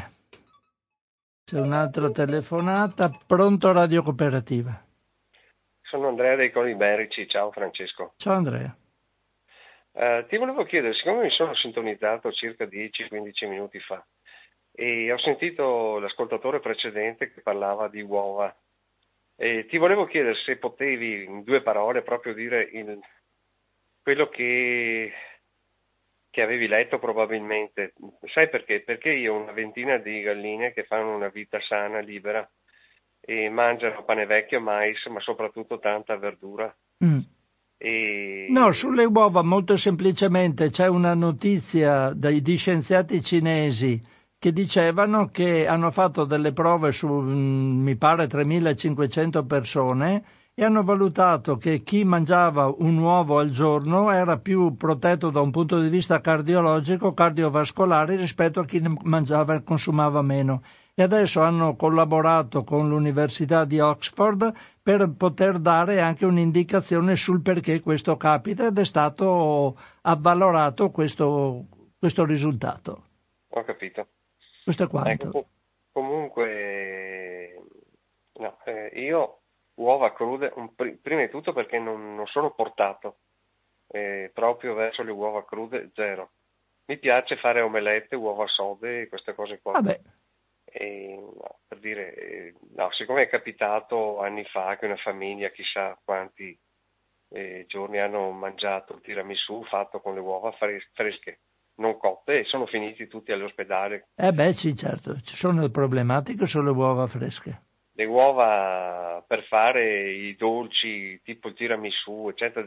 [1.43, 3.09] C'è un'altra telefonata.
[3.09, 4.81] Pronto Radio Cooperativa.
[5.81, 7.27] Sono Andrea dei Colli Berici.
[7.27, 8.13] Ciao Francesco.
[8.15, 8.73] Ciao Andrea.
[9.91, 14.01] Uh, ti volevo chiedere, siccome mi sono sintonizzato circa 10-15 minuti fa
[14.71, 18.55] e ho sentito l'ascoltatore precedente che parlava di uova,
[19.43, 22.99] e ti volevo chiedere se potevi in due parole proprio dire il,
[24.03, 25.11] quello che,
[26.30, 27.95] che, avevi letto probabilmente.
[28.31, 28.81] Sai perché?
[28.81, 32.47] Perché io ho una ventina di galline che fanno una vita sana, libera
[33.19, 36.72] e mangiano pane vecchio, mais, ma soprattutto tanta verdura.
[37.03, 37.19] Mm.
[37.77, 38.45] E...
[38.47, 43.99] No, sulle uova molto semplicemente c'è una notizia dai, di scienziati cinesi
[44.41, 50.23] che dicevano che hanno fatto delle prove su, mm, mi pare, 3.500 persone
[50.55, 55.51] e hanno valutato che chi mangiava un uovo al giorno era più protetto da un
[55.51, 60.63] punto di vista cardiologico, cardiovascolare rispetto a chi mangiava e consumava meno
[60.95, 67.80] e adesso hanno collaborato con l'Università di Oxford per poter dare anche un'indicazione sul perché
[67.80, 71.68] questo capita ed è stato avvalorato questo,
[71.99, 73.03] questo risultato.
[73.49, 74.07] Ho capito.
[74.63, 75.27] Questo è quanto.
[75.27, 75.47] Ecco,
[75.91, 77.61] comunque,
[78.33, 79.39] no, eh, io
[79.75, 83.17] uova crude, un, prima di tutto perché non, non sono portato
[83.88, 86.31] eh, proprio verso le uova crude, zero.
[86.85, 89.73] Mi piace fare omelette, uova sode, queste cose qua.
[89.73, 89.99] Vabbè.
[90.65, 95.97] E, no, per dire, eh, no, siccome è capitato anni fa che una famiglia, chissà
[96.03, 96.57] quanti
[97.29, 101.39] eh, giorni hanno mangiato il tiramisù fatto con le uova fresche,
[101.82, 104.08] non cotte, e sono finiti tutti all'ospedale.
[104.16, 107.60] Eh beh sì, certo, ci sono problematiche sulle uova fresche.
[107.94, 112.66] Le uova per fare i dolci tipo il tiramisù, eccetera.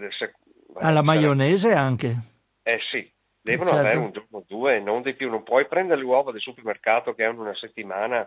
[0.74, 2.16] Alla maionese anche?
[2.62, 3.10] Eh sì,
[3.44, 3.84] Devono certo.
[3.84, 5.28] avere un giorno o due, non di più.
[5.28, 8.26] Non puoi prendere le uova del supermercato che hanno una settimana,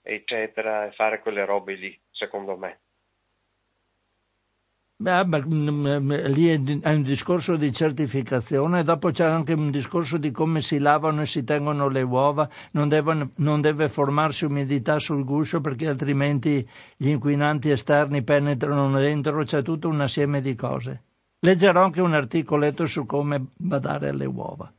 [0.00, 2.80] eccetera, e fare quelle robe lì, secondo me.
[5.00, 10.18] Beh, beh, mm, mm, lì è un discorso di certificazione, dopo c'è anche un discorso
[10.18, 14.98] di come si lavano e si tengono le uova, non, devono, non deve formarsi umidità
[14.98, 21.02] sul guscio perché altrimenti gli inquinanti esterni penetrano dentro, c'è tutto un assieme di cose.
[21.38, 24.72] Leggerò anche un articoletto su come badare alle uova.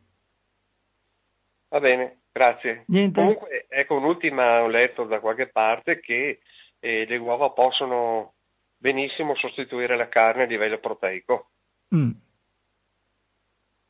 [1.69, 2.83] Va bene, grazie.
[2.87, 3.21] Niente.
[3.21, 6.41] Comunque, ecco un'ultima, ho letto da qualche parte che
[6.77, 8.33] eh, le uova possono
[8.79, 11.49] benissimo sostituire la carne a livello proteico.
[11.93, 12.11] Mm.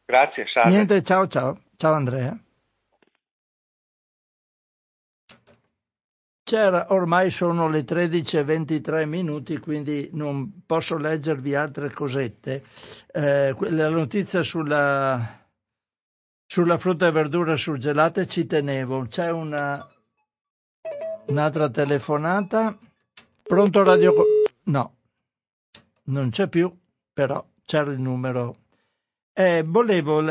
[0.06, 0.72] Grazie, salve.
[0.72, 1.62] Niente, ciao ciao.
[1.78, 2.38] Ciao Andrea.
[6.44, 12.64] C'era, ormai sono le 13.23 minuti, quindi non posso leggervi altre cosette.
[13.12, 15.48] Eh, la notizia sulla,
[16.48, 19.06] sulla, frutta e verdura surgelate ci tenevo.
[19.08, 19.88] C'è una,
[21.28, 22.76] un'altra telefonata.
[23.44, 24.39] Pronto radio?
[24.70, 24.96] No,
[26.06, 26.72] non c'è più,
[27.14, 28.56] però c'era il numero.
[29.34, 30.22] Eh, volevo,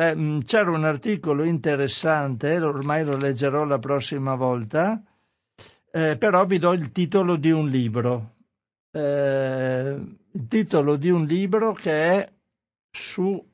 [0.44, 5.02] c'era un articolo interessante, ormai lo leggerò la prossima volta
[5.90, 8.36] eh, però vi do il titolo di un libro.
[8.90, 9.97] Eh,
[10.32, 12.32] il titolo di un libro che è
[12.90, 13.44] su...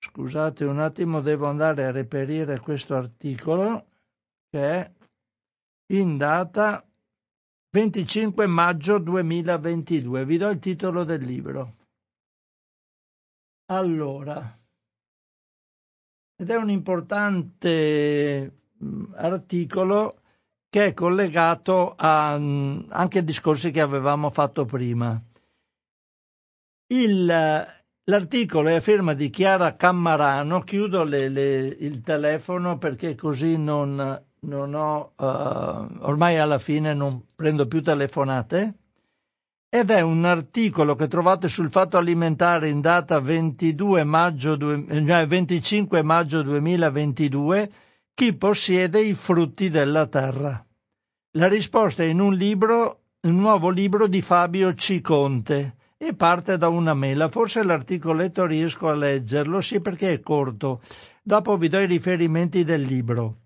[0.00, 3.84] Scusate un attimo, devo andare a reperire questo articolo
[4.50, 4.92] che è
[5.92, 6.84] in data
[7.78, 10.24] 25 maggio 2022.
[10.24, 11.76] Vi do il titolo del libro.
[13.66, 14.58] Allora,
[16.34, 18.52] ed è un importante
[18.82, 20.22] mm, articolo
[20.68, 25.22] che è collegato a, anche ai discorsi che avevamo fatto prima.
[26.88, 33.56] Il, l'articolo è a firma di Chiara Cammarano, chiudo le, le, il telefono perché così
[33.56, 38.74] non, non ho, uh, ormai alla fine non prendo più telefonate,
[39.70, 46.42] ed è un articolo che trovate sul Fatto Alimentare in data 22 maggio, 25 maggio
[46.42, 47.70] 2022
[48.14, 50.64] chi possiede i frutti della terra?
[51.32, 56.68] La risposta è in un libro, un nuovo libro di Fabio Ciconte e parte da
[56.68, 57.28] una mela.
[57.28, 60.80] Forse l'articoletto riesco a leggerlo, sì perché è corto.
[61.22, 63.36] Dopo vi do i riferimenti del libro.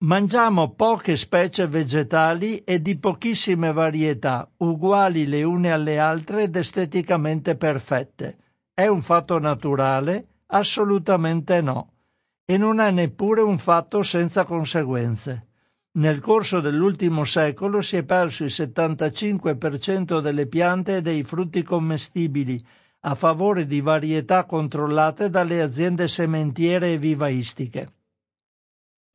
[0.00, 7.56] Mangiamo poche specie vegetali e di pochissime varietà, uguali le une alle altre ed esteticamente
[7.56, 8.36] perfette.
[8.72, 10.28] È un fatto naturale?
[10.46, 11.92] Assolutamente no
[12.50, 15.48] e non è neppure un fatto senza conseguenze.
[15.98, 22.58] Nel corso dell'ultimo secolo si è perso il 75% delle piante e dei frutti commestibili
[23.00, 27.92] a favore di varietà controllate dalle aziende sementiere e vivaistiche.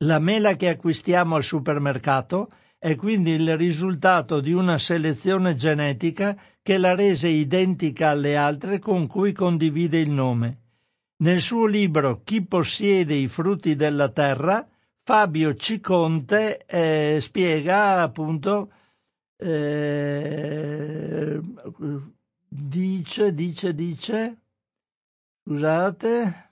[0.04, 6.76] La mela che acquistiamo al supermercato è quindi il risultato di una selezione genetica che
[6.76, 10.58] la rese identica alle altre con cui condivide il nome.
[11.22, 14.68] Nel suo libro Chi possiede i frutti della terra,
[15.02, 18.72] Fabio Ciconte eh, spiega appunto,
[19.38, 21.40] eh,
[22.46, 24.38] dice, dice, dice,
[25.42, 26.43] scusate,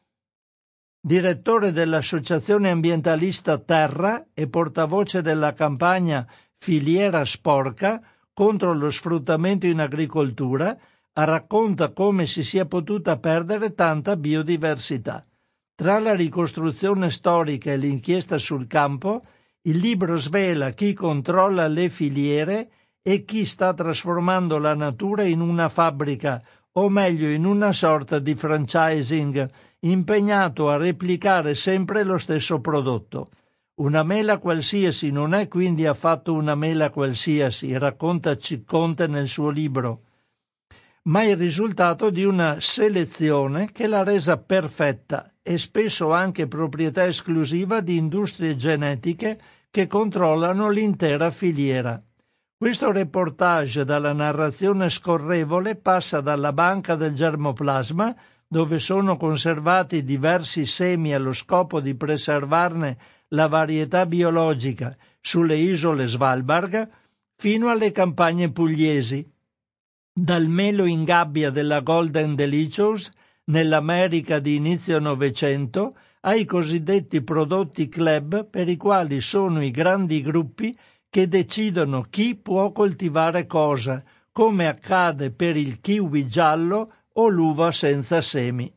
[1.04, 6.24] direttore dell'Associazione Ambientalista Terra e portavoce della campagna
[6.56, 8.00] Filiera Sporca
[8.32, 10.78] contro lo sfruttamento in agricoltura,
[11.14, 15.26] racconta come si sia potuta perdere tanta biodiversità.
[15.74, 19.22] Tra la ricostruzione storica e l'inchiesta sul campo,
[19.62, 22.70] il libro svela chi controlla le filiere
[23.02, 26.40] e chi sta trasformando la natura in una fabbrica,
[26.72, 29.50] o meglio in una sorta di franchising,
[29.80, 33.28] impegnato a replicare sempre lo stesso prodotto.
[33.74, 40.02] Una mela qualsiasi non è quindi affatto una mela qualsiasi, racconta Cicconte nel suo libro,
[41.04, 47.80] ma il risultato di una selezione che l'ha resa perfetta e spesso anche proprietà esclusiva
[47.80, 49.40] di industrie genetiche
[49.70, 52.00] che controllano l'intera filiera.
[52.62, 58.14] Questo reportage dalla narrazione scorrevole passa dalla banca del germoplasma,
[58.46, 62.98] dove sono conservati diversi semi allo scopo di preservarne
[63.30, 66.88] la varietà biologica sulle isole Svalbard,
[67.34, 69.28] fino alle campagne pugliesi,
[70.12, 73.10] dal melo in gabbia della Golden Delicious
[73.46, 80.72] nell'America di inizio Novecento ai cosiddetti prodotti club per i quali sono i grandi gruppi
[81.12, 84.02] che decidono chi può coltivare cosa,
[84.32, 88.72] come accade per il kiwi giallo o l'uva senza semi.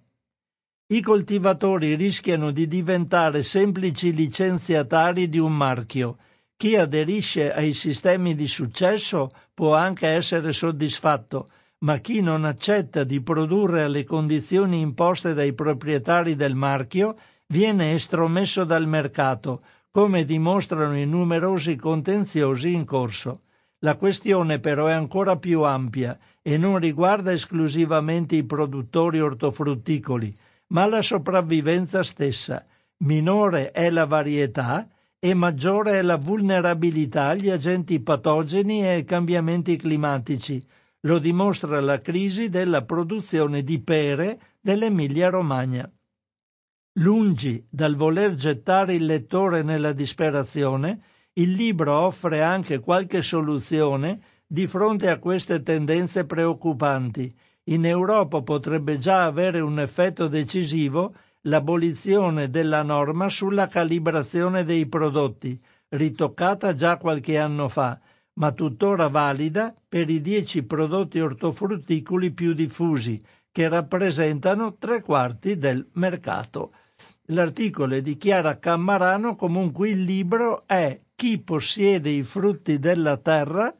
[0.87, 6.17] I coltivatori rischiano di diventare semplici licenziatari di un marchio
[6.57, 11.49] chi aderisce ai sistemi di successo può anche essere soddisfatto,
[11.79, 17.17] ma chi non accetta di produrre alle condizioni imposte dai proprietari del marchio
[17.47, 19.63] viene estromesso dal mercato,
[19.95, 23.43] come dimostrano i numerosi contenziosi in corso.
[23.79, 30.33] La questione però è ancora più ampia e non riguarda esclusivamente i produttori ortofrutticoli,
[30.73, 32.65] ma la sopravvivenza stessa.
[33.05, 34.85] Minore è la varietà
[35.17, 40.61] e maggiore è la vulnerabilità agli agenti patogeni e ai cambiamenti climatici.
[41.03, 45.89] Lo dimostra la crisi della produzione di pere dell'Emilia-Romagna.
[46.99, 51.01] Lungi dal voler gettare il lettore nella disperazione,
[51.33, 57.35] il libro offre anche qualche soluzione di fronte a queste tendenze preoccupanti.
[57.65, 65.61] In Europa potrebbe già avere un effetto decisivo l'abolizione della norma sulla calibrazione dei prodotti,
[65.89, 67.99] ritoccata già qualche anno fa,
[68.35, 75.85] ma tuttora valida per i dieci prodotti ortofrutticoli più diffusi, che rappresentano tre quarti del
[75.95, 76.71] mercato.
[77.29, 83.73] L'articolo è di Chiara Cammarano, comunque il libro è Chi possiede i frutti della terra,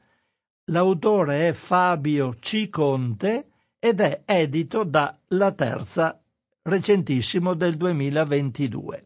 [0.72, 6.20] l'autore è Fabio Ciconte ed è edito da La Terza
[6.64, 9.06] recentissimo del 2022.